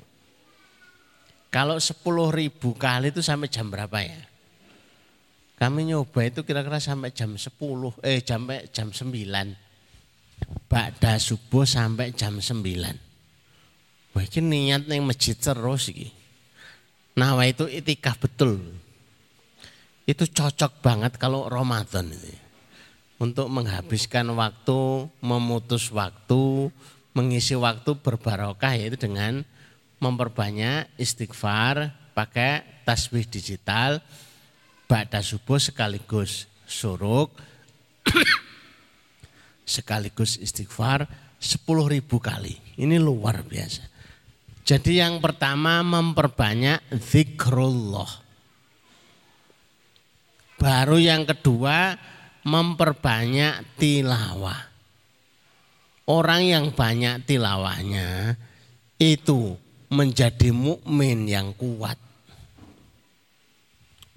[1.53, 2.01] Kalau 10
[2.33, 4.32] ribu kali itu sampai jam berapa ya?
[5.57, 7.49] Kami nyoba itu kira-kira sampai jam 10,
[8.03, 9.09] eh sampai jam 9.
[10.67, 14.13] Ba'da subuh sampai jam 9.
[14.13, 16.13] Wah ini niat yang masjid terus ini.
[17.17, 18.61] Nah itu itikaf betul.
[20.03, 22.33] Itu cocok banget kalau Ramadan itu.
[23.21, 26.73] Untuk menghabiskan waktu, memutus waktu,
[27.15, 29.45] mengisi waktu berbarokah yaitu dengan
[30.01, 34.03] memperbanyak istighfar pakai tasbih digital
[34.93, 37.33] ba'da subuh sekaligus suruk
[39.73, 41.09] sekaligus istighfar
[41.41, 42.53] 10 ribu kali.
[42.77, 43.89] Ini luar biasa.
[44.61, 48.21] Jadi yang pertama memperbanyak zikrullah.
[50.61, 51.97] Baru yang kedua
[52.45, 54.61] memperbanyak tilawah.
[56.05, 58.37] Orang yang banyak tilawahnya
[59.01, 59.57] itu
[59.89, 62.02] menjadi mukmin yang kuat.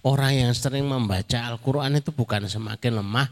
[0.07, 3.27] Orang yang sering membaca Al-Quran itu bukan semakin lemah,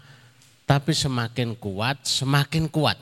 [0.67, 2.99] tapi semakin kuat, semakin kuat.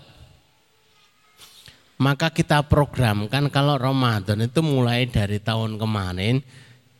[1.96, 6.44] Maka kita programkan kalau Ramadan itu mulai dari tahun kemarin,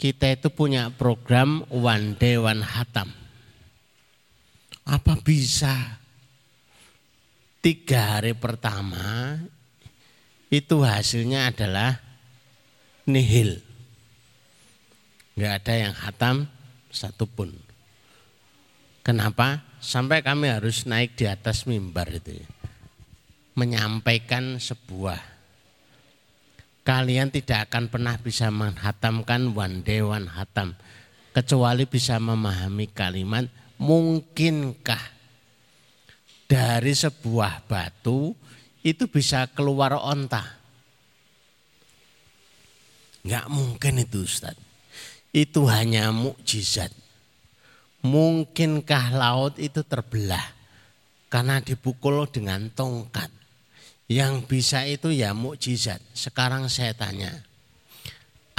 [0.00, 3.12] kita itu punya program One Day One Hatam.
[4.88, 6.00] Apa bisa?
[7.60, 9.36] Tiga hari pertama
[10.48, 12.00] itu hasilnya adalah
[13.04, 13.60] nihil.
[15.36, 16.36] Enggak ada yang hatam
[16.92, 17.56] satupun.
[19.02, 19.66] Kenapa?
[19.82, 22.48] Sampai kami harus naik di atas mimbar itu ya.
[23.58, 25.18] Menyampaikan sebuah
[26.86, 30.74] kalian tidak akan pernah bisa menghatamkan one day one hatam
[31.30, 33.46] kecuali bisa memahami kalimat
[33.78, 35.04] mungkinkah
[36.50, 38.34] dari sebuah batu
[38.82, 40.62] itu bisa keluar onta
[43.22, 44.58] Enggak mungkin itu Ustaz.
[45.32, 46.92] Itu hanya mukjizat.
[48.04, 50.44] Mungkinkah laut itu terbelah
[51.32, 53.32] karena dipukul dengan tongkat?
[54.12, 56.04] Yang bisa itu ya mukjizat.
[56.12, 57.32] Sekarang saya tanya,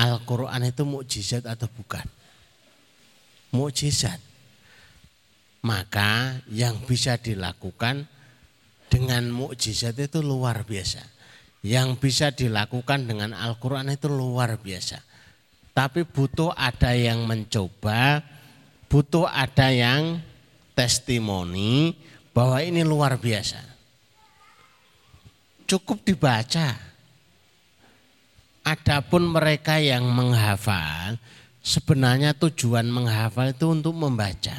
[0.01, 2.03] Al-Quran itu mukjizat atau bukan?
[3.53, 4.17] Mukjizat.
[5.61, 8.09] Maka yang bisa dilakukan
[8.89, 11.13] dengan mukjizat itu luar biasa
[11.63, 14.99] yang bisa dilakukan dengan Al-Quran itu luar biasa.
[15.73, 18.21] Tapi butuh ada yang mencoba,
[18.85, 20.21] butuh ada yang
[20.77, 21.97] testimoni
[22.29, 23.61] bahwa ini luar biasa.
[25.65, 26.93] Cukup dibaca.
[28.63, 31.17] Adapun mereka yang menghafal,
[31.59, 34.55] sebenarnya tujuan menghafal itu untuk membaca.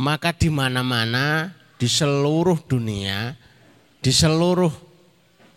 [0.00, 3.36] Maka di mana-mana, di seluruh dunia,
[4.00, 4.72] di seluruh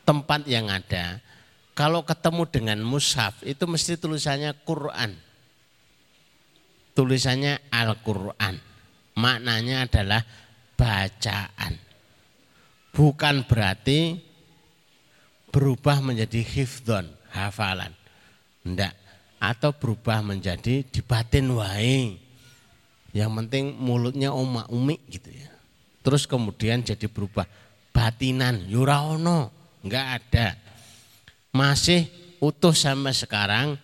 [0.03, 1.23] tempat yang ada,
[1.73, 5.17] kalau ketemu dengan mushaf itu mesti tulisannya Quran.
[6.93, 8.61] Tulisannya Al-Quran.
[9.17, 10.21] Maknanya adalah
[10.77, 11.73] bacaan.
[12.93, 14.21] Bukan berarti
[15.49, 17.89] berubah menjadi hifdon, hafalan.
[18.61, 18.93] Enggak.
[19.41, 22.21] Atau berubah menjadi dibatin wae.
[23.17, 25.49] Yang penting mulutnya oma umi gitu ya.
[26.05, 27.49] Terus kemudian jadi berubah
[27.89, 30.62] batinan, yuraono Enggak ada.
[31.53, 32.09] Masih
[32.41, 33.77] utuh sampai sekarang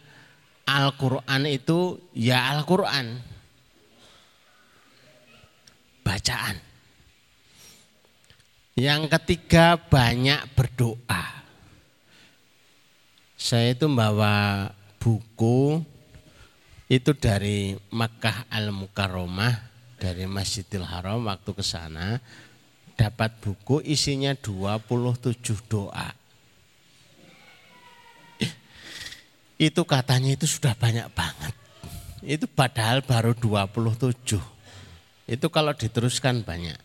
[0.66, 3.22] Al-Quran itu ya Al-Quran.
[6.02, 6.58] Bacaan.
[8.74, 11.46] Yang ketiga banyak berdoa.
[13.40, 14.68] Saya itu membawa
[15.00, 15.80] buku
[16.90, 19.56] itu dari Makkah Al-Mukarramah
[20.00, 22.18] dari Masjidil Haram waktu ke sana
[22.98, 25.38] dapat buku isinya 27
[25.70, 26.19] doa.
[29.60, 31.52] Itu katanya itu sudah banyak banget.
[32.24, 34.40] Itu padahal baru 27.
[35.28, 36.80] Itu kalau diteruskan banyak.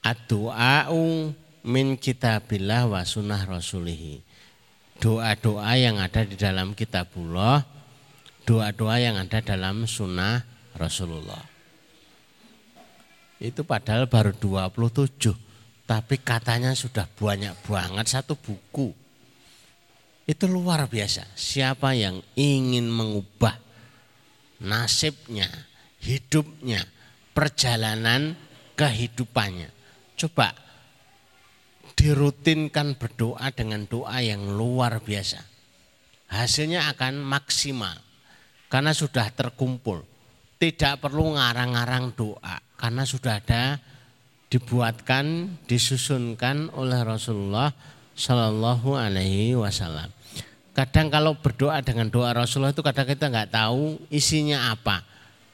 [0.00, 1.36] Ad-du'a'u
[1.68, 4.24] min kitabillah wa sunnah rasulihi.
[4.96, 7.64] Doa-doa yang ada di dalam kitabullah,
[8.48, 10.44] doa-doa yang ada dalam sunnah
[10.76, 11.40] Rasulullah.
[13.40, 15.32] Itu padahal baru 27,
[15.88, 18.99] tapi katanya sudah banyak banget satu buku.
[20.30, 21.26] Itu luar biasa.
[21.34, 23.58] Siapa yang ingin mengubah
[24.62, 25.50] nasibnya,
[25.98, 26.86] hidupnya,
[27.34, 28.38] perjalanan
[28.78, 29.74] kehidupannya.
[30.14, 30.54] Coba
[31.98, 35.42] dirutinkan berdoa dengan doa yang luar biasa.
[36.30, 37.98] Hasilnya akan maksimal
[38.70, 40.06] karena sudah terkumpul.
[40.62, 43.82] Tidak perlu ngarang-ngarang doa karena sudah ada
[44.46, 47.74] dibuatkan, disusunkan oleh Rasulullah
[48.14, 50.19] Shallallahu Alaihi Wasallam.
[50.80, 55.04] Kadang kalau berdoa dengan doa Rasulullah itu kadang kita nggak tahu isinya apa.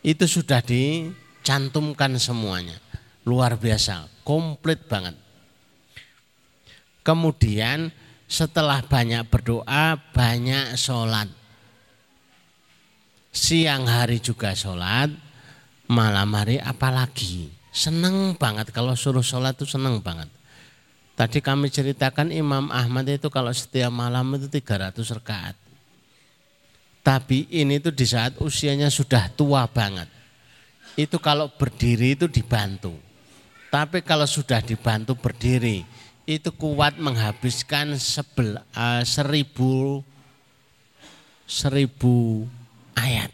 [0.07, 2.79] Itu sudah dicantumkan semuanya.
[3.27, 5.19] Luar biasa, komplit banget.
[7.03, 7.91] Kemudian
[8.31, 11.27] setelah banyak berdoa, banyak sholat
[13.37, 15.13] siang hari juga sholat,
[15.93, 17.53] malam hari apalagi.
[17.69, 20.33] Seneng banget kalau suruh sholat itu seneng banget.
[21.17, 25.57] Tadi kami ceritakan Imam Ahmad itu kalau setiap malam itu 300 rakaat.
[27.01, 30.13] Tapi ini tuh di saat usianya sudah tua banget.
[30.93, 32.93] Itu kalau berdiri itu dibantu.
[33.73, 35.89] Tapi kalau sudah dibantu berdiri,
[36.29, 40.05] itu kuat menghabiskan sebel, uh, seribu,
[41.49, 42.45] seribu
[42.93, 43.33] ayat.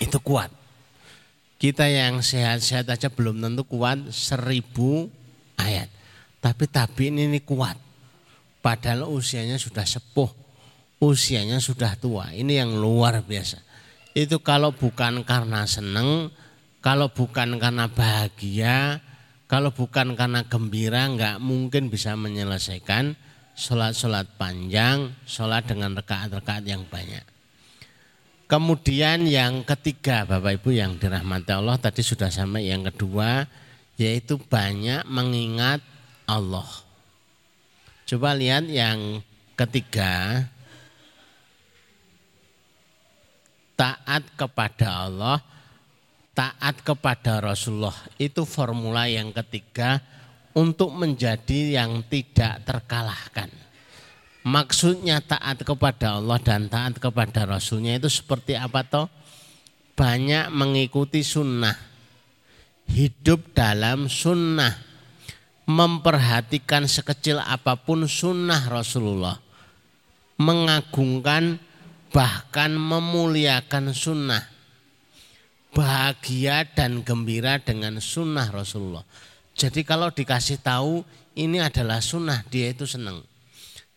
[0.00, 0.48] Itu kuat.
[1.60, 5.12] Kita yang sehat-sehat aja belum tentu kuat seribu
[5.60, 5.99] ayat.
[6.40, 7.76] Tapi tabi ini, ini kuat.
[8.64, 10.32] Padahal usianya sudah sepuh.
[11.00, 12.32] Usianya sudah tua.
[12.32, 13.60] Ini yang luar biasa.
[14.16, 16.32] Itu kalau bukan karena seneng,
[16.80, 19.04] kalau bukan karena bahagia,
[19.46, 23.16] kalau bukan karena gembira nggak mungkin bisa menyelesaikan
[23.54, 27.22] sholat-sholat panjang, sholat dengan rekaat-rekaat yang banyak.
[28.50, 33.46] Kemudian yang ketiga Bapak Ibu yang dirahmati Allah tadi sudah sampai yang kedua
[33.94, 35.78] yaitu banyak mengingat
[36.30, 36.68] Allah.
[38.06, 39.22] Coba lihat yang
[39.58, 40.46] ketiga
[43.74, 45.38] taat kepada Allah,
[46.36, 50.02] taat kepada Rasulullah itu formula yang ketiga
[50.52, 53.48] untuk menjadi yang tidak terkalahkan.
[54.40, 59.06] Maksudnya taat kepada Allah dan taat kepada Rasulnya itu seperti apa toh?
[59.96, 61.76] Banyak mengikuti sunnah.
[62.88, 64.89] Hidup dalam sunnah.
[65.70, 69.38] Memperhatikan sekecil apa pun sunnah Rasulullah.
[70.34, 71.62] Mengagungkan
[72.10, 74.42] bahkan memuliakan sunnah.
[75.70, 79.06] Bahagia dan gembira dengan sunnah Rasulullah.
[79.54, 81.06] Jadi kalau dikasih tahu
[81.38, 83.22] ini adalah sunnah dia itu senang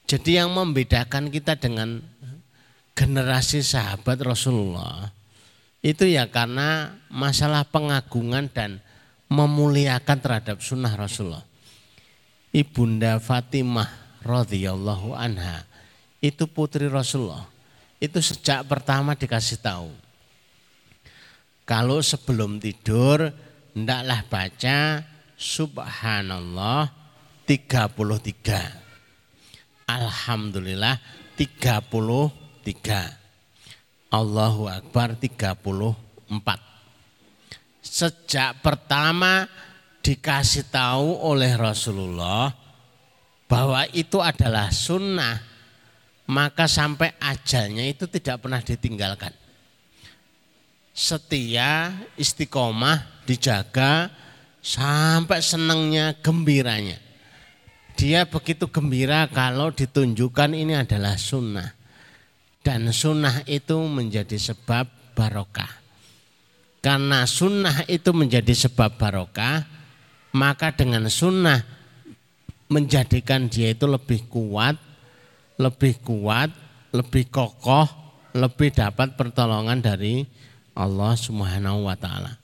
[0.03, 2.03] jadi yang membedakan kita dengan
[2.93, 5.09] generasi sahabat Rasulullah
[5.81, 8.79] itu ya karena masalah pengagungan dan
[9.27, 11.43] memuliakan terhadap sunnah Rasulullah.
[12.53, 13.89] Ibunda Fatimah
[14.21, 15.65] radhiyallahu anha
[16.21, 17.49] itu putri Rasulullah.
[17.97, 19.89] Itu sejak pertama dikasih tahu.
[21.65, 23.33] Kalau sebelum tidur
[23.73, 25.01] hendaklah baca
[25.33, 26.93] subhanallah
[27.49, 29.89] 33.
[29.89, 31.01] Alhamdulillah
[31.35, 34.13] 33.
[34.13, 36.37] Allahu Akbar 34.
[37.83, 39.43] Sejak pertama
[40.03, 42.51] dikasih tahu oleh Rasulullah
[43.47, 45.39] bahwa itu adalah sunnah,
[46.27, 49.31] maka sampai ajalnya itu tidak pernah ditinggalkan.
[50.93, 51.89] Setia,
[52.19, 54.11] istiqomah, dijaga
[54.61, 56.99] sampai senangnya, gembiranya.
[57.97, 61.71] Dia begitu gembira kalau ditunjukkan ini adalah sunnah.
[62.63, 65.83] Dan sunnah itu menjadi sebab barokah.
[66.79, 69.82] Karena sunnah itu menjadi sebab barokah,
[70.33, 71.61] maka dengan sunnah
[72.67, 74.75] menjadikan dia itu lebih kuat,
[75.61, 76.49] lebih kuat,
[76.89, 77.85] lebih kokoh,
[78.33, 80.25] lebih dapat pertolongan dari
[80.73, 82.35] Allah Subhanahu wa taala.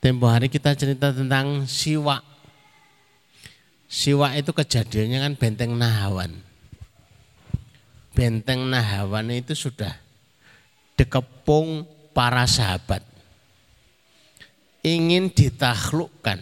[0.00, 2.30] Tempo hari kita cerita tentang siwak
[3.90, 6.30] Siwa itu kejadiannya kan benteng Nahawan.
[8.14, 9.98] Benteng Nahawan itu sudah
[10.94, 11.82] dikepung
[12.14, 13.02] para sahabat.
[14.86, 16.38] Ingin ditaklukkan.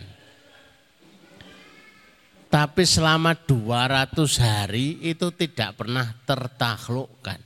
[2.49, 7.45] Tapi selama 200 hari itu tidak pernah tertaklukkan.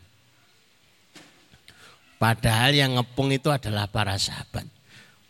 [2.23, 4.63] Padahal yang ngepung itu adalah para sahabat.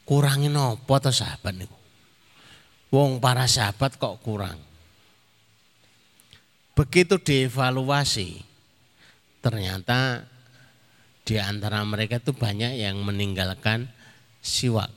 [0.05, 1.79] Kurangin apa tuh sahabat itu?
[2.93, 4.61] Wong para sahabat kok kurang.
[6.77, 8.45] Begitu dievaluasi,
[9.41, 10.29] ternyata
[11.25, 13.89] di antara mereka itu banyak yang meninggalkan
[14.45, 14.93] siwak.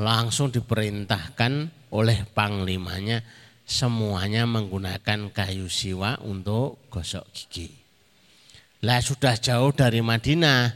[0.00, 1.52] Langsung diperintahkan
[1.92, 3.20] oleh panglimanya
[3.66, 7.68] semuanya menggunakan kayu siwak untuk gosok gigi.
[8.86, 10.70] Lah sudah jauh dari Madinah,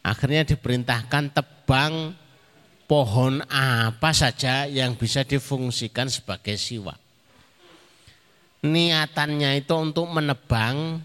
[0.00, 2.16] akhirnya diperintahkan tebang
[2.88, 6.96] pohon apa saja yang bisa difungsikan sebagai siwa.
[8.64, 11.04] Niatannya itu untuk menebang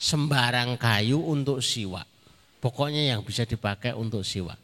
[0.00, 2.04] sembarang kayu untuk siwa.
[2.60, 4.56] Pokoknya yang bisa dipakai untuk siwa.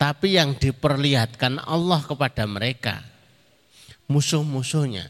[0.00, 3.09] Tapi yang diperlihatkan Allah kepada mereka,
[4.10, 5.06] musuh-musuhnya,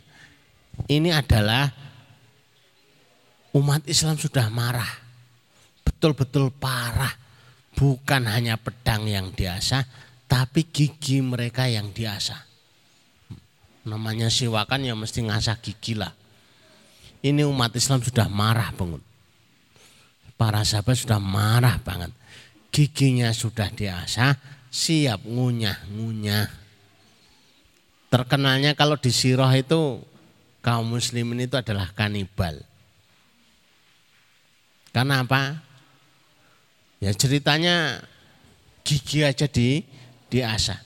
[0.93, 1.73] ini adalah
[3.57, 5.01] umat Islam sudah marah.
[5.81, 7.11] Betul-betul parah
[7.73, 9.89] bukan hanya pedang yang diasah,
[10.29, 12.45] tapi gigi mereka yang diasah.
[13.89, 16.13] Namanya siwakan ya mesti ngasah gigi lah.
[17.25, 19.01] Ini umat Islam sudah marah banget.
[20.37, 22.13] Para sahabat sudah marah banget.
[22.73, 24.37] Giginya sudah diasah,
[24.73, 26.60] siap ngunyah-ngunyah.
[28.11, 30.03] Terkenalnya kalau di Siroh itu
[30.61, 32.59] kaum muslimin itu adalah kanibal.
[34.91, 35.63] Karena apa?
[36.99, 38.03] Ya ceritanya
[38.83, 39.87] gigi aja di
[40.27, 40.83] diasah.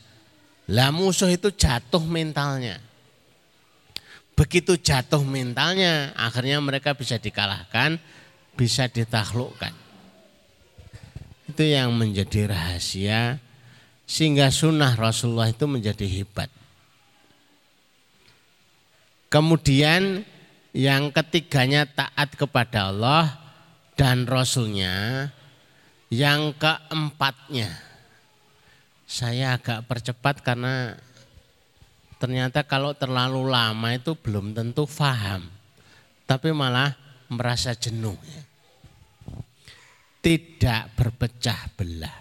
[0.69, 2.81] Lah musuh itu jatuh mentalnya.
[4.35, 7.97] Begitu jatuh mentalnya, akhirnya mereka bisa dikalahkan,
[8.59, 9.73] bisa ditaklukkan.
[11.49, 13.39] Itu yang menjadi rahasia
[14.05, 16.51] sehingga sunnah Rasulullah itu menjadi hebat.
[19.35, 20.23] Kemudian
[20.71, 23.35] yang ketiganya taat kepada Allah
[23.99, 25.27] dan Rasulnya.
[26.15, 27.75] Yang keempatnya,
[29.03, 30.95] saya agak percepat karena
[32.23, 35.51] ternyata kalau terlalu lama itu belum tentu faham,
[36.31, 36.95] tapi malah
[37.27, 38.15] merasa jenuh.
[38.15, 38.43] Ya.
[40.23, 42.19] Tidak berpecah belah,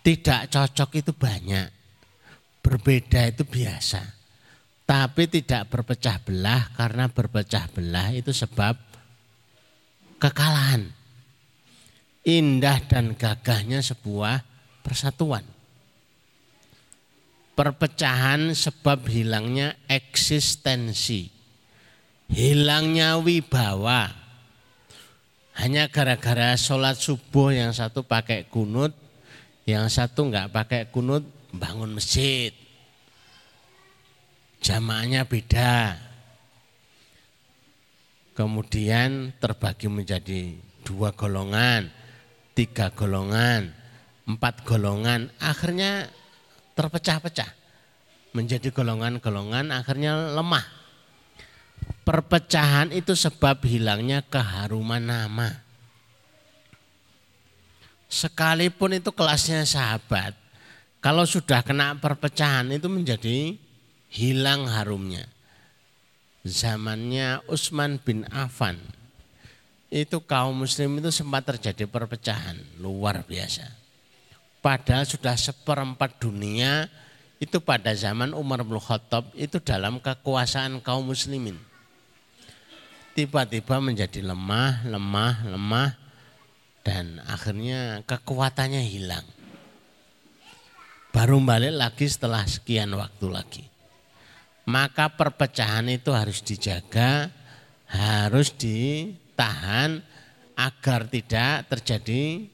[0.00, 1.68] tidak cocok itu banyak,
[2.64, 4.23] berbeda itu biasa,
[4.84, 8.76] tapi tidak berpecah belah karena berpecah belah itu sebab
[10.20, 10.92] kekalahan
[12.24, 14.40] indah dan gagahnya sebuah
[14.80, 15.44] persatuan.
[17.54, 21.30] Perpecahan sebab hilangnya eksistensi,
[22.26, 24.10] hilangnya wibawa.
[25.54, 28.90] Hanya gara-gara sholat subuh yang satu pakai kunut,
[29.70, 31.22] yang satu enggak pakai kunut
[31.54, 32.50] bangun masjid.
[34.64, 36.00] Jamaahnya beda.
[38.32, 41.92] Kemudian terbagi menjadi dua golongan
[42.54, 43.74] tiga golongan,
[44.24, 46.06] empat golongan, akhirnya
[46.78, 47.50] terpecah-pecah
[48.34, 50.64] menjadi golongan-golongan, akhirnya lemah.
[52.06, 55.50] Perpecahan itu sebab hilangnya keharuman nama.
[58.06, 60.38] Sekalipun itu kelasnya sahabat,
[61.02, 63.58] kalau sudah kena perpecahan itu menjadi
[64.14, 65.26] hilang harumnya.
[66.46, 68.78] Zamannya Utsman bin Affan
[69.90, 73.66] itu kaum muslim itu sempat terjadi perpecahan luar biasa.
[74.62, 76.86] Padahal sudah seperempat dunia
[77.42, 81.58] itu pada zaman Umar bin Khattab itu dalam kekuasaan kaum muslimin.
[83.14, 85.90] Tiba-tiba menjadi lemah, lemah, lemah
[86.82, 89.26] dan akhirnya kekuatannya hilang.
[91.14, 93.73] Baru balik lagi setelah sekian waktu lagi.
[94.64, 97.28] Maka perpecahan itu harus dijaga,
[97.88, 100.00] harus di tahan
[100.56, 102.48] agar tidak terjadi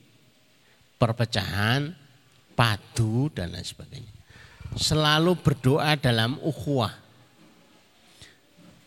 [0.99, 1.95] perpecahan,
[2.59, 4.13] padu dan lain sebagainya.
[4.75, 6.93] Selalu berdoa dalam ukhuwah.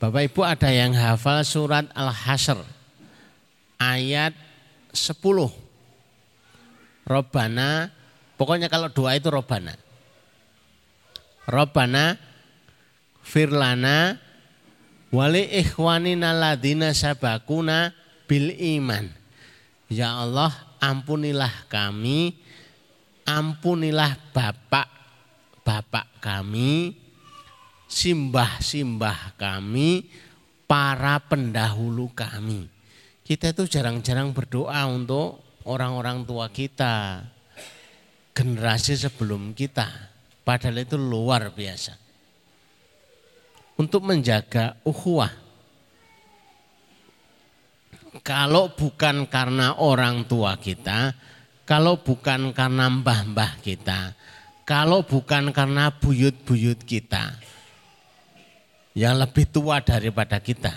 [0.03, 2.59] Bapak Ibu ada yang hafal surat Al-Hasr
[3.79, 4.35] ayat
[4.91, 5.15] 10.
[7.03, 7.91] Robana,
[8.35, 9.75] pokoknya kalau doa itu Robana.
[11.47, 12.15] Robana
[13.23, 14.19] firlana
[15.13, 17.93] Wali ikhwanina ladina sabakuna
[18.25, 19.05] bil iman.
[19.85, 20.49] Ya Allah
[20.81, 22.33] ampunilah kami,
[23.21, 24.89] ampunilah bapak
[25.61, 26.97] bapak kami,
[27.85, 30.09] simbah-simbah kami,
[30.65, 32.65] para pendahulu kami.
[33.21, 37.21] Kita itu jarang-jarang berdoa untuk orang-orang tua kita,
[38.33, 40.09] generasi sebelum kita.
[40.41, 42.02] Padahal itu luar biasa
[43.79, 45.31] untuk menjaga ukhuwah.
[48.23, 51.11] Kalau bukan karena orang tua kita,
[51.65, 54.13] kalau bukan karena mbah-mbah kita,
[54.63, 57.35] Kalau bukan karena buyut-buyut kita
[58.95, 60.71] yang lebih tua daripada kita,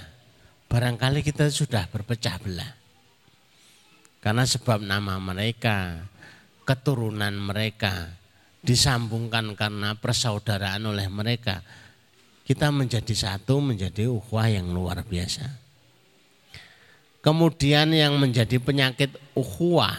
[0.66, 2.72] barangkali kita sudah berpecah belah.
[4.18, 6.03] Karena sebab nama mereka,
[6.66, 8.11] keturunan mereka
[8.59, 11.62] disambungkan karena persaudaraan oleh mereka.
[12.47, 15.51] Kita menjadi satu, menjadi ukhuwah yang luar biasa.
[17.18, 19.99] Kemudian yang menjadi penyakit ukhuwah,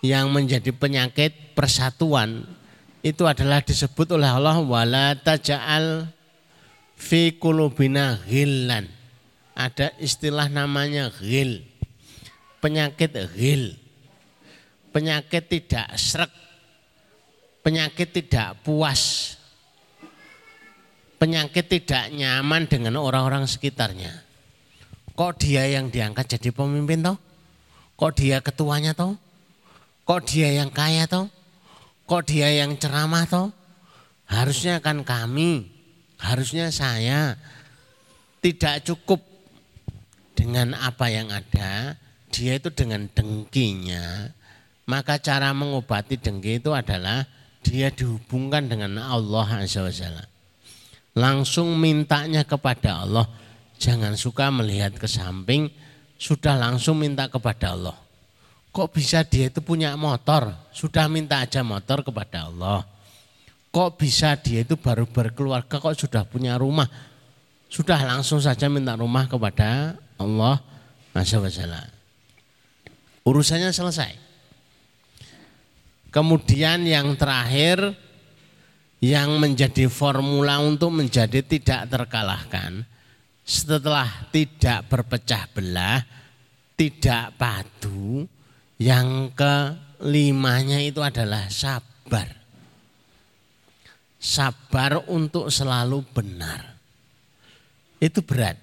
[0.00, 2.48] yang menjadi penyakit persatuan
[3.04, 6.08] itu adalah disebut oleh Allah wala taja'al
[6.96, 8.88] fi kulubina ghillan.
[9.52, 11.60] Ada istilah namanya ghil.
[12.64, 13.76] Penyakit ghil.
[14.88, 16.32] Penyakit tidak srek.
[17.60, 19.35] Penyakit tidak puas.
[21.16, 24.26] Penyakit tidak nyaman dengan orang-orang sekitarnya.
[25.16, 27.16] Kok dia yang diangkat jadi pemimpin toh?
[27.96, 29.16] Kok dia ketuanya toh?
[30.04, 31.32] Kok dia yang kaya toh?
[32.04, 33.48] Kok dia yang ceramah toh?
[34.28, 35.72] Harusnya kan kami,
[36.20, 37.40] harusnya saya
[38.44, 39.24] tidak cukup
[40.36, 41.96] dengan apa yang ada,
[42.28, 44.36] dia itu dengan dengkinya.
[44.86, 47.26] Maka cara mengobati dengki itu adalah
[47.64, 49.90] dia dihubungkan dengan Allah Azza wa
[51.16, 53.26] Langsung mintanya kepada Allah.
[53.76, 55.68] Jangan suka melihat ke samping,
[56.16, 57.96] sudah langsung minta kepada Allah.
[58.72, 60.52] Kok bisa dia itu punya motor?
[60.72, 62.84] Sudah minta aja motor kepada Allah.
[63.72, 66.88] Kok bisa dia itu baru berkeluarga kok sudah punya rumah?
[67.68, 70.60] Sudah langsung saja minta rumah kepada Allah
[71.16, 71.88] Masya Allah.
[73.24, 74.12] Urusannya selesai.
[76.12, 77.96] Kemudian yang terakhir
[79.06, 82.82] yang menjadi formula untuk menjadi tidak terkalahkan
[83.46, 86.02] setelah tidak berpecah belah,
[86.74, 88.26] tidak padu,
[88.82, 92.26] yang kelimanya itu adalah sabar.
[94.18, 96.74] Sabar untuk selalu benar.
[98.02, 98.58] Itu berat.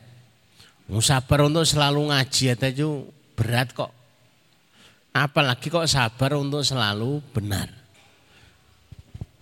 [1.00, 3.08] Sabar untuk selalu ngaji itu
[3.40, 3.96] berat kok.
[5.16, 7.83] Apalagi kok sabar untuk selalu benar.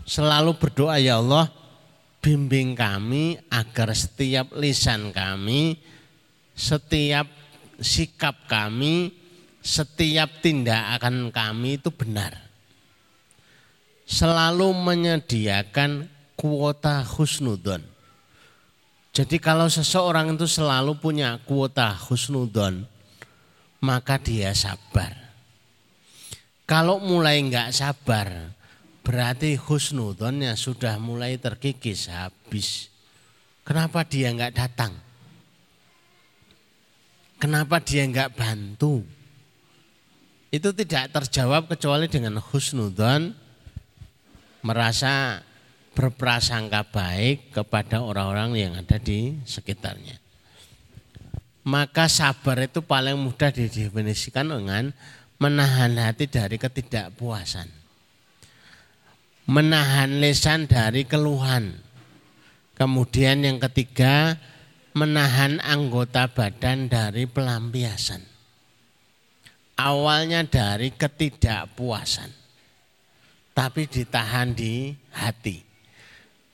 [0.04, 1.48] Selalu berdoa ya Allah
[2.20, 5.80] bimbing kami agar setiap lisan kami,
[6.54, 7.26] setiap
[7.82, 9.22] sikap kami
[9.62, 12.34] setiap tindakan kami itu benar.
[14.10, 17.80] Selalu menyediakan kuota husnudon.
[19.14, 22.84] Jadi kalau seseorang itu selalu punya kuota husnudon,
[23.80, 25.16] maka dia sabar.
[26.66, 28.52] Kalau mulai enggak sabar,
[29.02, 32.90] berarti husnudonnya sudah mulai terkikis habis.
[33.66, 34.94] Kenapa dia enggak datang?
[37.42, 39.02] Kenapa dia enggak bantu?
[40.52, 43.32] itu tidak terjawab kecuali dengan husnudon
[44.68, 45.40] merasa
[45.96, 50.20] berprasangka baik kepada orang-orang yang ada di sekitarnya.
[51.64, 54.92] Maka sabar itu paling mudah didefinisikan dengan
[55.40, 57.81] menahan hati dari ketidakpuasan.
[59.50, 61.78] Menahan lesan dari keluhan.
[62.78, 64.38] Kemudian yang ketiga,
[64.98, 68.32] menahan anggota badan dari pelampiasan
[69.82, 72.30] awalnya dari ketidakpuasan,
[73.58, 75.66] tapi ditahan di hati.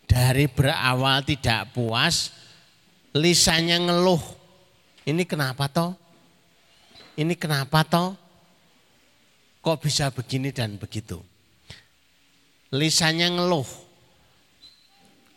[0.07, 2.31] Dari berawal tidak puas,
[3.11, 4.23] lisannya ngeluh.
[5.03, 5.91] Ini kenapa toh?
[7.19, 8.15] Ini kenapa toh?
[9.59, 11.19] Kok bisa begini dan begitu?
[12.75, 13.69] Lisannya ngeluh.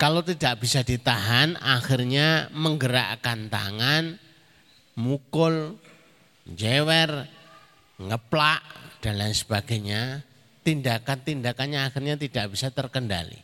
[0.01, 4.17] Kalau tidak bisa ditahan, akhirnya menggerakkan tangan,
[4.97, 5.77] mukul,
[6.49, 7.29] jewer,
[8.01, 8.65] ngeplak
[9.05, 10.25] dan lain sebagainya,
[10.65, 13.37] tindakan-tindakannya akhirnya tidak bisa terkendali.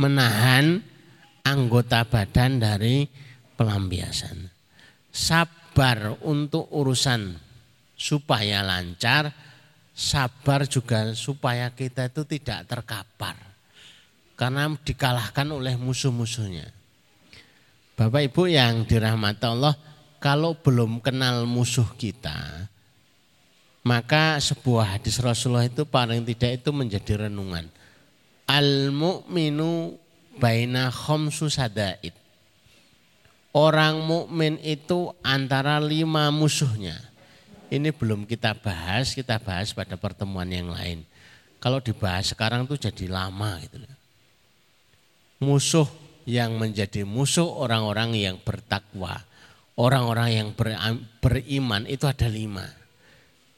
[0.00, 0.80] Menahan
[1.44, 3.04] anggota badan dari
[3.54, 4.48] pelampiasan.
[5.12, 7.36] Sabar untuk urusan
[7.92, 9.28] supaya lancar,
[9.92, 13.36] sabar juga supaya kita itu tidak terkapar.
[14.34, 16.66] Karena dikalahkan oleh musuh-musuhnya.
[17.94, 19.76] Bapak Ibu yang dirahmati Allah,
[20.18, 22.66] kalau belum kenal musuh kita,
[23.84, 27.68] maka sebuah hadis Rasulullah itu paling tidak itu menjadi renungan.
[28.48, 29.94] Al mu'minu
[30.40, 32.14] baina khomsu sadaid.
[33.52, 36.96] Orang mukmin itu antara lima musuhnya.
[37.72, 41.08] Ini belum kita bahas, kita bahas pada pertemuan yang lain.
[41.56, 43.80] Kalau dibahas sekarang tuh jadi lama gitu.
[45.40, 45.88] Musuh
[46.28, 49.24] yang menjadi musuh orang-orang yang bertakwa
[49.76, 50.48] orang-orang yang
[51.20, 52.66] beriman itu ada lima.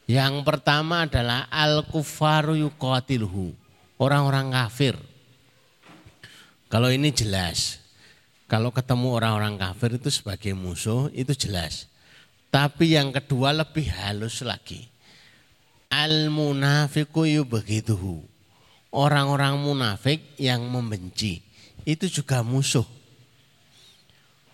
[0.05, 3.57] Yang pertama adalah al-kufaru yuqatilhu.
[3.97, 4.95] Orang-orang kafir.
[6.69, 7.81] Kalau ini jelas.
[8.45, 11.89] Kalau ketemu orang-orang kafir itu sebagai musuh itu jelas.
[12.55, 14.87] Tapi yang kedua lebih halus lagi.
[15.91, 18.23] Al munafiku begituhu.
[18.95, 21.43] Orang-orang munafik yang membenci
[21.83, 22.87] itu juga musuh.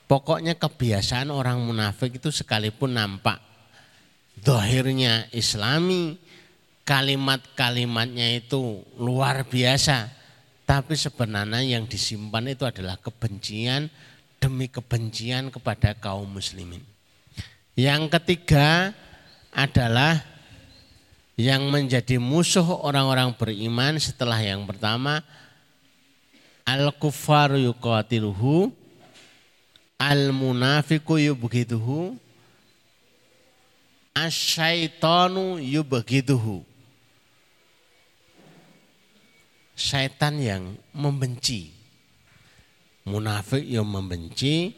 [0.09, 3.37] Pokoknya kebiasaan orang munafik itu sekalipun nampak
[4.41, 6.17] dohirnya islami,
[6.89, 10.09] kalimat-kalimatnya itu luar biasa.
[10.65, 13.93] Tapi sebenarnya yang disimpan itu adalah kebencian
[14.41, 16.90] demi kebencian kepada kaum muslimin.
[17.79, 18.91] Yang ketiga
[19.55, 20.23] adalah
[21.39, 25.25] yang menjadi musuh orang-orang beriman setelah yang pertama
[26.69, 28.69] al-kuffaru yuqatiluhu
[29.97, 32.21] al-munafiqu yubghituhu
[34.13, 36.69] asyaitanu yubghituhu
[39.81, 41.73] Syaitan yang membenci.
[43.09, 44.77] Munafik yang membenci,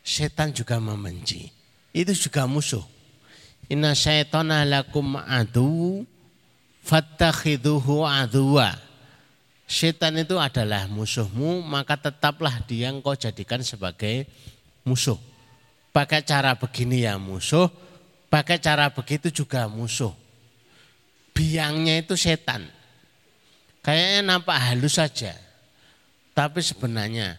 [0.00, 1.59] setan juga membenci
[1.90, 2.82] itu juga musuh.
[3.70, 6.06] Inna syaitana lakum adu
[6.82, 8.74] fattakhiduhu aduwa.
[9.70, 14.26] Setan itu adalah musuhmu, maka tetaplah dia engkau jadikan sebagai
[14.82, 15.14] musuh.
[15.94, 17.70] Pakai cara begini ya musuh,
[18.26, 20.10] pakai cara begitu juga musuh.
[21.30, 22.66] Biangnya itu setan.
[23.86, 25.38] Kayaknya nampak halus saja.
[26.34, 27.38] Tapi sebenarnya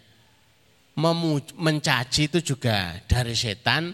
[1.56, 3.92] mencaci itu juga dari setan,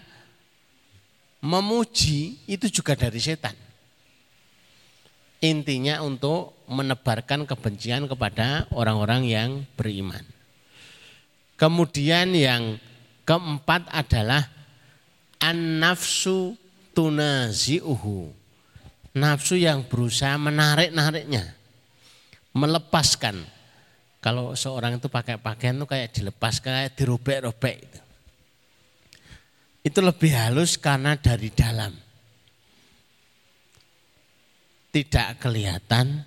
[1.39, 3.55] memuji itu juga dari setan.
[5.39, 10.21] Intinya untuk menebarkan kebencian kepada orang-orang yang beriman.
[11.55, 12.75] Kemudian yang
[13.23, 14.47] keempat adalah
[15.39, 16.59] an-nafsu
[16.91, 18.35] tunazi'uhu.
[19.15, 21.55] Nafsu yang berusaha menarik-nariknya.
[22.51, 23.43] Melepaskan.
[24.19, 27.98] Kalau seorang itu pakai pakaian itu kayak dilepas, kayak dirobek-robek.
[29.79, 31.95] Itu lebih halus karena dari dalam.
[34.89, 36.25] Tidak kelihatan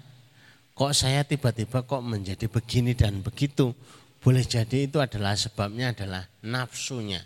[0.72, 3.76] kok saya tiba-tiba kok menjadi begini dan begitu.
[4.22, 7.20] Boleh jadi itu adalah sebabnya adalah nafsunya.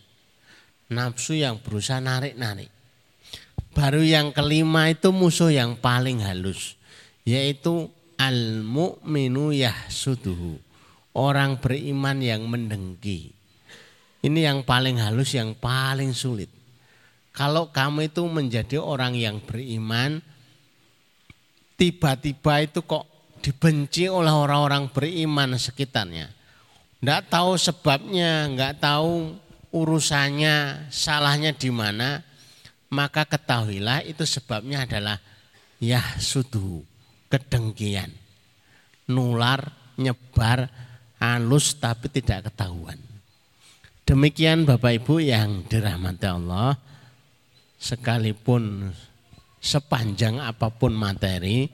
[0.89, 2.73] Nafsu yang berusaha narik-narik.
[3.77, 6.81] Baru yang kelima itu musuh yang paling halus.
[7.29, 10.57] Yaitu al-mu'minu yahsuduhu.
[11.13, 13.36] Orang beriman yang mendengki.
[14.27, 16.51] Ini yang paling halus, yang paling sulit.
[17.31, 20.19] Kalau kamu itu menjadi orang yang beriman,
[21.79, 23.07] tiba-tiba itu kok
[23.39, 26.27] dibenci oleh orang-orang beriman sekitarnya.
[26.99, 29.39] Tidak tahu sebabnya, nggak tahu
[29.71, 32.19] urusannya, salahnya di mana,
[32.91, 35.23] maka ketahuilah itu sebabnya adalah
[35.79, 36.83] ya sudu,
[37.31, 38.11] kedengkian.
[39.07, 40.67] Nular, nyebar,
[41.23, 43.06] halus tapi tidak ketahuan.
[44.07, 46.79] Demikian Bapak Ibu yang dirahmati Allah,
[47.75, 48.95] sekalipun
[49.59, 51.67] sepanjang apa pun materi,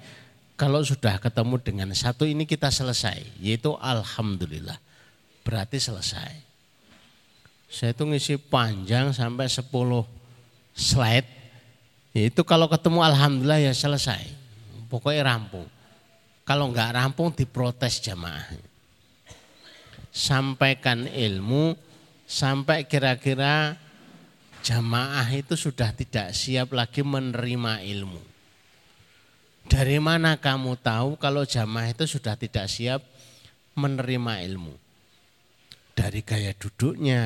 [0.57, 4.81] kalau sudah ketemu dengan satu ini kita selesai, yaitu Alhamdulillah.
[5.45, 6.33] Berarti selesai.
[7.69, 9.69] Saya itu ngisi panjang sampai 10
[10.73, 11.29] slide,
[12.17, 14.25] itu kalau ketemu Alhamdulillah ya selesai.
[14.89, 15.69] Pokoknya rampung.
[16.49, 18.57] Kalau enggak rampung diprotes jamaah.
[20.09, 21.92] Sampaikan ilmu,
[22.33, 23.77] sampai kira-kira
[24.65, 28.23] jamaah itu sudah tidak siap lagi menerima ilmu.
[29.69, 33.05] Dari mana kamu tahu kalau jamaah itu sudah tidak siap
[33.77, 34.73] menerima ilmu?
[35.93, 37.23] Dari gaya duduknya,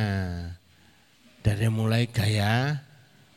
[1.38, 2.82] dari mulai gaya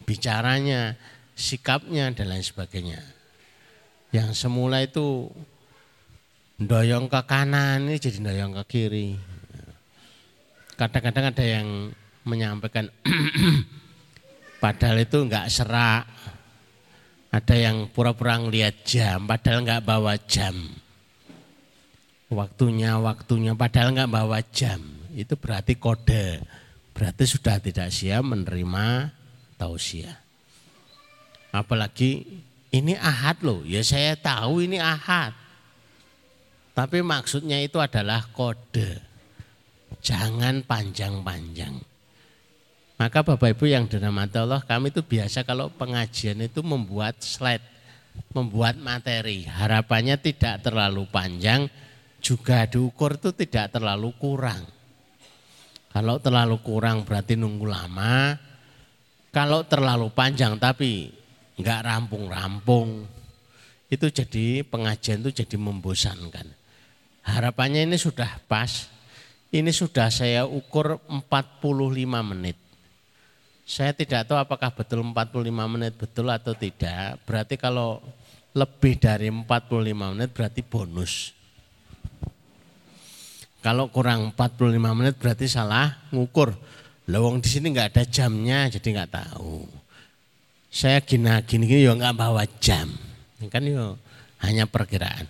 [0.10, 0.98] bicaranya,
[1.38, 2.98] sikapnya dan lain sebagainya.
[4.10, 5.30] Yang semula itu
[6.58, 9.29] doyong ke kanan ini jadi doyong ke kiri
[10.80, 11.92] kadang-kadang ada yang
[12.24, 12.88] menyampaikan
[14.64, 16.08] padahal itu enggak serak.
[17.30, 20.56] Ada yang pura-pura ngeliat jam padahal enggak bawa jam.
[22.32, 24.80] Waktunya, waktunya padahal enggak bawa jam.
[25.12, 26.40] Itu berarti kode.
[26.96, 29.12] Berarti sudah tidak siap menerima
[29.60, 30.16] tausiah.
[31.54, 32.24] Apalagi
[32.72, 35.36] ini ahad loh, ya saya tahu ini ahad.
[36.74, 39.09] Tapi maksudnya itu adalah kode
[40.00, 41.80] jangan panjang-panjang.
[43.00, 47.64] Maka Bapak Ibu yang dirahmati Allah, kami itu biasa kalau pengajian itu membuat slide,
[48.36, 49.48] membuat materi.
[49.48, 51.72] Harapannya tidak terlalu panjang,
[52.20, 54.68] juga diukur itu tidak terlalu kurang.
[55.90, 58.38] Kalau terlalu kurang berarti nunggu lama.
[59.30, 61.10] Kalau terlalu panjang tapi
[61.58, 63.08] nggak rampung-rampung.
[63.90, 66.46] Itu jadi pengajian itu jadi membosankan.
[67.26, 68.99] Harapannya ini sudah pas.
[69.50, 71.26] Ini sudah saya ukur 45
[72.22, 72.58] menit.
[73.66, 77.18] Saya tidak tahu apakah betul 45 menit betul atau tidak.
[77.26, 77.98] Berarti kalau
[78.54, 81.34] lebih dari 45 menit berarti bonus.
[83.60, 86.54] Kalau kurang 45 menit berarti salah ngukur.
[87.10, 89.66] Lawang di sini nggak ada jamnya jadi nggak tahu.
[90.70, 92.86] Saya gini gini gini ya nggak bawa jam.
[93.50, 93.98] Kan yo
[94.46, 95.26] hanya perkiraan.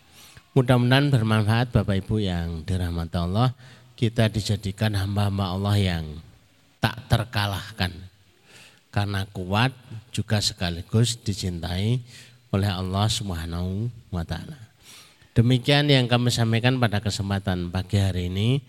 [0.51, 3.55] Mudah-mudahan bermanfaat Bapak Ibu yang dirahmati Allah.
[3.99, 6.05] Kita dijadikan hamba-hamba Allah yang
[6.79, 7.91] tak terkalahkan
[8.95, 9.75] karena kuat
[10.15, 11.99] juga sekaligus dicintai
[12.55, 14.55] oleh Allah Subhanahu wa taala.
[15.35, 18.63] Demikian yang kami sampaikan pada kesempatan pagi hari ini.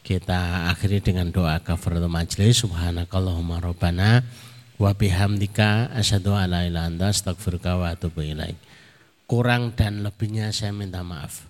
[0.00, 2.64] Kita akhiri dengan doa kafaratul majlis.
[2.64, 4.24] Subhanakallahumma rabbana
[4.80, 8.56] wa bihamdika asyhadu an la ilaha illa astaghfiruka wa atubu ilaik.
[9.28, 11.49] Kurang dan lebihnya saya minta maaf.